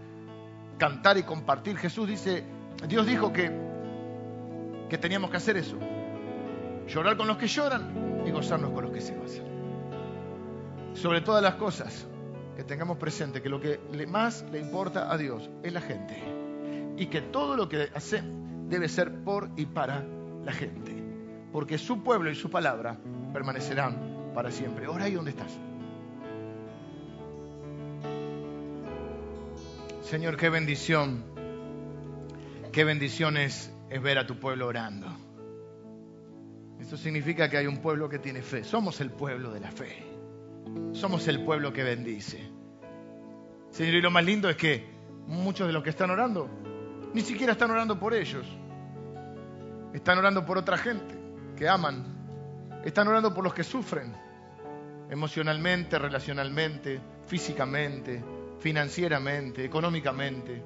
[0.79, 1.77] cantar y compartir.
[1.77, 2.45] Jesús dice,
[2.87, 3.51] Dios dijo que,
[4.89, 5.77] que teníamos que hacer eso.
[6.89, 9.45] Llorar con los que lloran y gozarnos con los que se gozan.
[10.95, 12.07] Sobre todas las cosas,
[12.57, 16.17] que tengamos presente que lo que más le importa a Dios es la gente.
[16.97, 18.23] Y que todo lo que hace
[18.69, 20.05] debe ser por y para
[20.45, 21.03] la gente
[21.53, 22.97] porque su pueblo y su palabra
[23.33, 24.87] permanecerán para siempre.
[24.87, 25.53] Ahora ahí donde estás.
[30.03, 31.25] Señor, qué bendición,
[32.73, 33.37] qué bendición
[33.93, 35.07] es, ver a tu pueblo orando.
[36.81, 38.65] Esto significa que hay un pueblo que tiene fe.
[38.65, 40.05] Somos el pueblo de la fe.
[40.93, 42.43] Somos el pueblo que bendice.
[43.71, 44.85] Señor, y lo más lindo es que
[45.27, 46.49] muchos de los que están orando
[47.15, 48.47] ni siquiera están orando por ellos.
[49.93, 51.15] Están orando por otra gente
[51.57, 52.81] que aman.
[52.85, 54.13] Están orando por los que sufren,
[55.09, 58.25] emocionalmente, relacionalmente, físicamente,
[58.59, 60.63] financieramente, económicamente,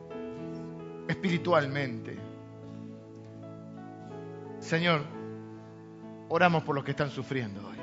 [1.09, 2.26] espiritualmente.
[4.61, 5.03] Señor,
[6.29, 7.77] oramos por los que están sufriendo hoy.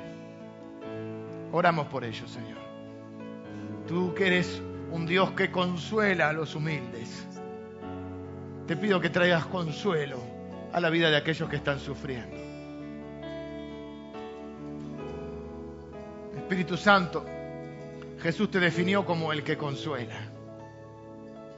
[1.52, 2.58] Oramos por ellos, Señor.
[3.86, 4.60] Tú que eres
[4.90, 7.26] un Dios que consuela a los humildes.
[8.66, 10.18] Te pido que traigas consuelo
[10.72, 12.36] a la vida de aquellos que están sufriendo.
[16.36, 17.24] Espíritu Santo,
[18.20, 20.16] Jesús te definió como el que consuela.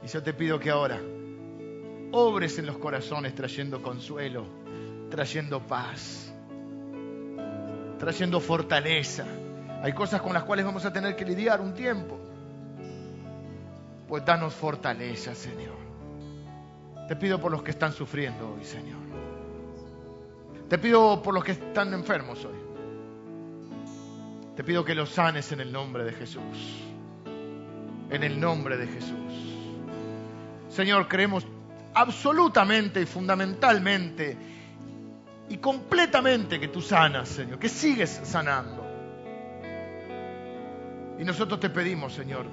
[0.03, 0.99] Y yo te pido que ahora
[2.11, 4.45] obres en los corazones trayendo consuelo,
[5.09, 6.31] trayendo paz,
[7.99, 9.25] trayendo fortaleza.
[9.83, 12.17] Hay cosas con las cuales vamos a tener que lidiar un tiempo.
[14.07, 15.75] Pues danos fortaleza, Señor.
[17.07, 18.99] Te pido por los que están sufriendo hoy, Señor.
[20.69, 22.57] Te pido por los que están enfermos hoy.
[24.55, 26.41] Te pido que los sanes en el nombre de Jesús.
[28.09, 29.13] En el nombre de Jesús.
[30.69, 31.45] Señor, creemos
[31.93, 34.37] absolutamente y fundamentalmente
[35.49, 38.85] y completamente que tú sanas, Señor, que sigues sanando.
[41.19, 42.45] Y nosotros te pedimos, Señor,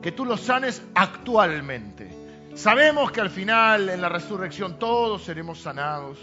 [0.00, 2.10] que tú los sanes actualmente.
[2.54, 6.18] Sabemos que al final, en la resurrección, todos seremos sanados.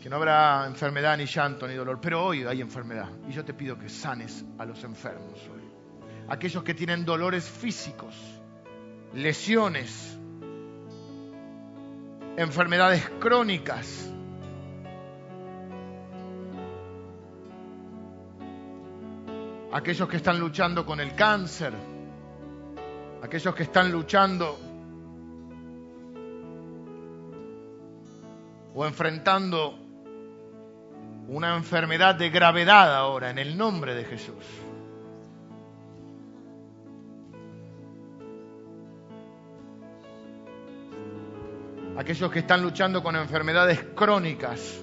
[0.00, 3.08] que no habrá enfermedad, ni llanto, ni dolor, pero hoy hay enfermedad.
[3.28, 5.60] Y yo te pido que sanes a los enfermos hoy.
[6.28, 8.14] Aquellos que tienen dolores físicos,
[9.12, 10.18] lesiones,
[12.40, 14.10] enfermedades crónicas.
[19.72, 21.74] Aquellos que están luchando con el cáncer,
[23.22, 24.58] aquellos que están luchando
[28.74, 29.78] o enfrentando
[31.28, 34.69] una enfermedad de gravedad ahora, en el nombre de Jesús.
[42.00, 44.82] Aquellos que están luchando con enfermedades crónicas,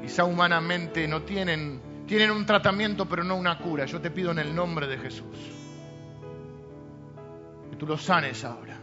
[0.00, 3.84] quizá humanamente no tienen, tienen un tratamiento pero no una cura.
[3.84, 5.36] Yo te pido en el nombre de Jesús
[7.68, 8.78] que tú los sanes ahora.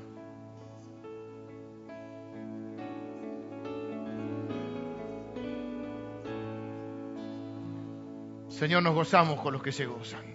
[8.50, 10.26] Señor, nos gozamos con los que se gozan.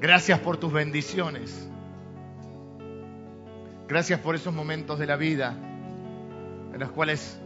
[0.00, 1.68] Gracias por tus bendiciones.
[3.88, 5.56] Gracias por esos momentos de la vida
[6.74, 7.40] en los cuales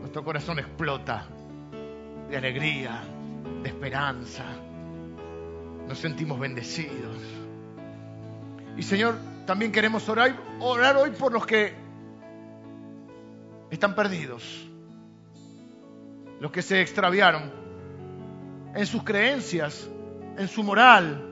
[0.00, 1.28] nuestro corazón explota
[2.28, 3.00] de alegría,
[3.62, 4.42] de esperanza.
[5.86, 7.16] Nos sentimos bendecidos.
[8.76, 9.14] Y Señor,
[9.46, 11.72] también queremos orar, orar hoy por los que
[13.70, 14.68] están perdidos,
[16.40, 17.52] los que se extraviaron
[18.74, 19.88] en sus creencias,
[20.36, 21.24] en su moral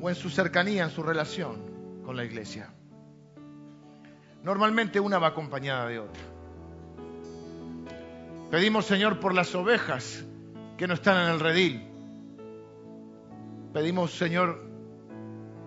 [0.00, 1.56] o en su cercanía, en su relación
[2.04, 2.72] con la iglesia.
[4.42, 6.22] Normalmente una va acompañada de otra.
[8.50, 10.24] Pedimos, Señor, por las ovejas
[10.76, 11.86] que no están en el redil.
[13.72, 14.62] Pedimos, Señor,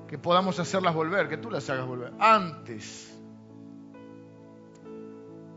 [0.08, 2.14] que podamos hacerlas volver, que tú las hagas volver.
[2.20, 3.18] Antes,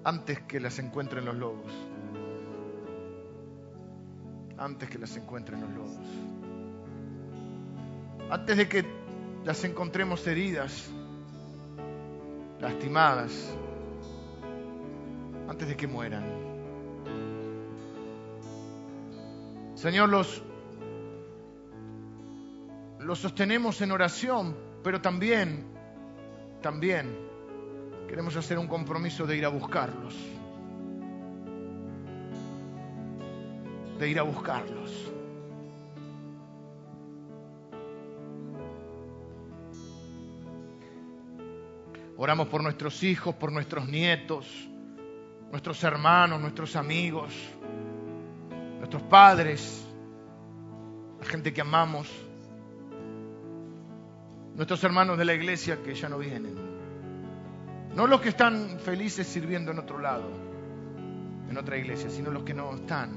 [0.05, 1.73] antes que las encuentren los lobos
[4.59, 6.07] antes que las encuentren los lobos.
[8.31, 8.85] Antes de que
[9.45, 10.91] las encontremos heridas,
[12.61, 13.55] lastimadas,
[15.49, 16.25] antes de que mueran.
[19.75, 20.43] Señor, los,
[23.01, 25.67] los sostenemos en oración, pero también,
[26.61, 27.17] también
[28.09, 30.15] queremos hacer un compromiso de ir a buscarlos.
[33.99, 35.13] de ir a buscarlos.
[42.21, 44.45] Oramos por nuestros hijos, por nuestros nietos,
[45.53, 47.33] nuestros hermanos, nuestros amigos,
[48.79, 49.87] nuestros padres,
[51.21, 52.11] la gente que amamos,
[54.57, 56.57] nuestros hermanos de la iglesia que ya no vienen.
[57.95, 60.29] No los que están felices sirviendo en otro lado,
[61.49, 63.13] en otra iglesia, sino los que no están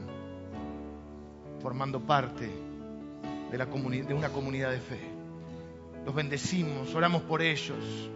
[1.59, 2.51] formando parte
[3.49, 4.99] de, la de una comunidad de fe.
[6.05, 8.11] Los bendecimos, oramos por ellos,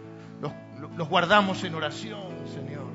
[0.80, 2.86] los, guardamos en oración, Señor.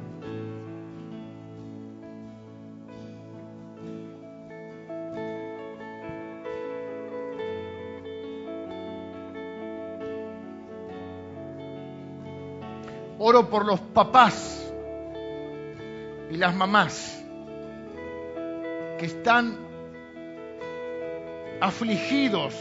[13.18, 14.74] Oro por los papás
[16.32, 17.24] y las mamás
[18.98, 19.58] que están
[21.60, 22.56] afligidos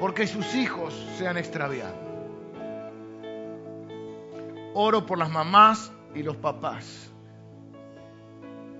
[0.00, 1.94] porque sus hijos se han extraviado.
[4.72, 7.10] Oro por las mamás y los papás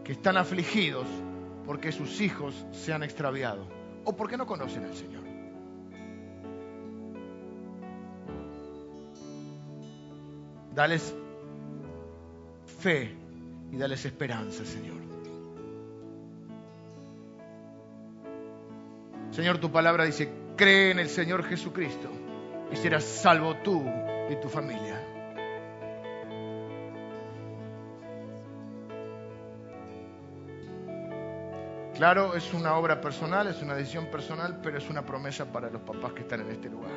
[0.02, 1.06] que están afligidos
[1.66, 3.66] porque sus hijos se han extraviado
[4.04, 5.22] o porque no conocen al Señor.
[10.74, 11.14] Dales
[12.80, 13.14] fe
[13.70, 14.96] y dales esperanza, Señor.
[19.32, 22.08] Señor, tu palabra dice, cree en el Señor Jesucristo
[22.72, 23.84] y serás salvo tú
[24.30, 25.10] y tu familia.
[32.00, 35.82] Claro, es una obra personal, es una decisión personal, pero es una promesa para los
[35.82, 36.92] papás que están en este lugar.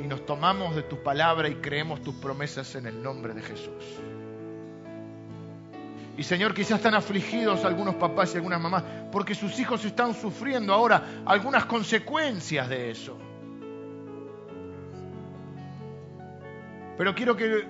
[0.00, 4.00] Y nos tomamos de tu palabra y creemos tus promesas en el nombre de Jesús.
[6.16, 10.72] Y Señor, quizás están afligidos algunos papás y algunas mamás porque sus hijos están sufriendo
[10.72, 13.18] ahora algunas consecuencias de eso.
[16.96, 17.64] Pero quiero que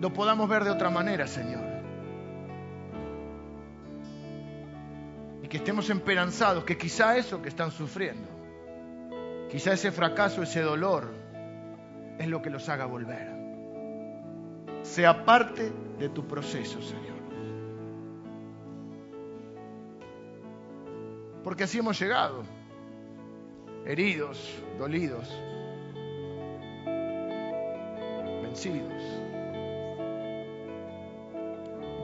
[0.00, 1.62] lo podamos ver de otra manera, Señor.
[5.42, 8.28] Y que estemos esperanzados que quizá eso que están sufriendo,
[9.50, 11.12] quizá ese fracaso, ese dolor,
[12.18, 13.28] es lo que los haga volver.
[14.82, 17.09] Sea parte de tu proceso, Señor.
[21.42, 22.42] Porque así hemos llegado,
[23.86, 24.38] heridos,
[24.78, 25.28] dolidos,
[28.42, 29.02] vencidos.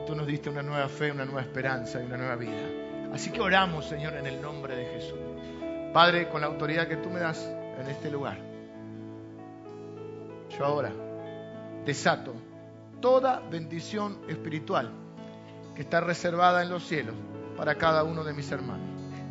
[0.05, 3.13] Tú nos diste una nueva fe, una nueva esperanza y una nueva vida.
[3.13, 5.19] Así que oramos, Señor, en el nombre de Jesús.
[5.93, 7.43] Padre, con la autoridad que tú me das
[7.79, 8.37] en este lugar,
[10.57, 10.91] yo ahora
[11.85, 12.33] desato
[13.01, 14.91] toda bendición espiritual
[15.75, 17.15] que está reservada en los cielos
[17.55, 18.86] para cada uno de mis hermanos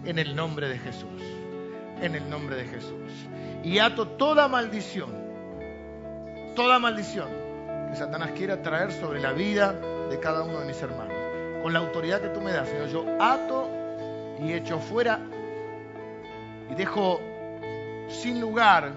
[0.06, 1.22] en el nombre de Jesús.
[2.00, 3.10] en el nombre de Jesús.
[3.64, 5.10] Y ato toda maldición,
[6.54, 7.28] toda maldición
[7.88, 9.72] que Satanás quiera traer sobre la vida
[10.10, 11.14] de cada uno de mis hermanos.
[11.62, 13.70] Con la autoridad que tú me das, Señor, yo ato
[14.44, 15.20] y echo fuera
[16.70, 17.18] y dejo
[18.08, 18.92] sin lugar,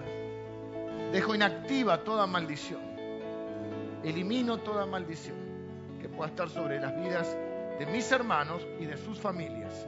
[1.13, 2.81] dejo inactiva toda maldición.
[4.03, 5.37] Elimino toda maldición
[6.01, 7.35] que pueda estar sobre las vidas
[7.79, 9.87] de mis hermanos y de sus familias.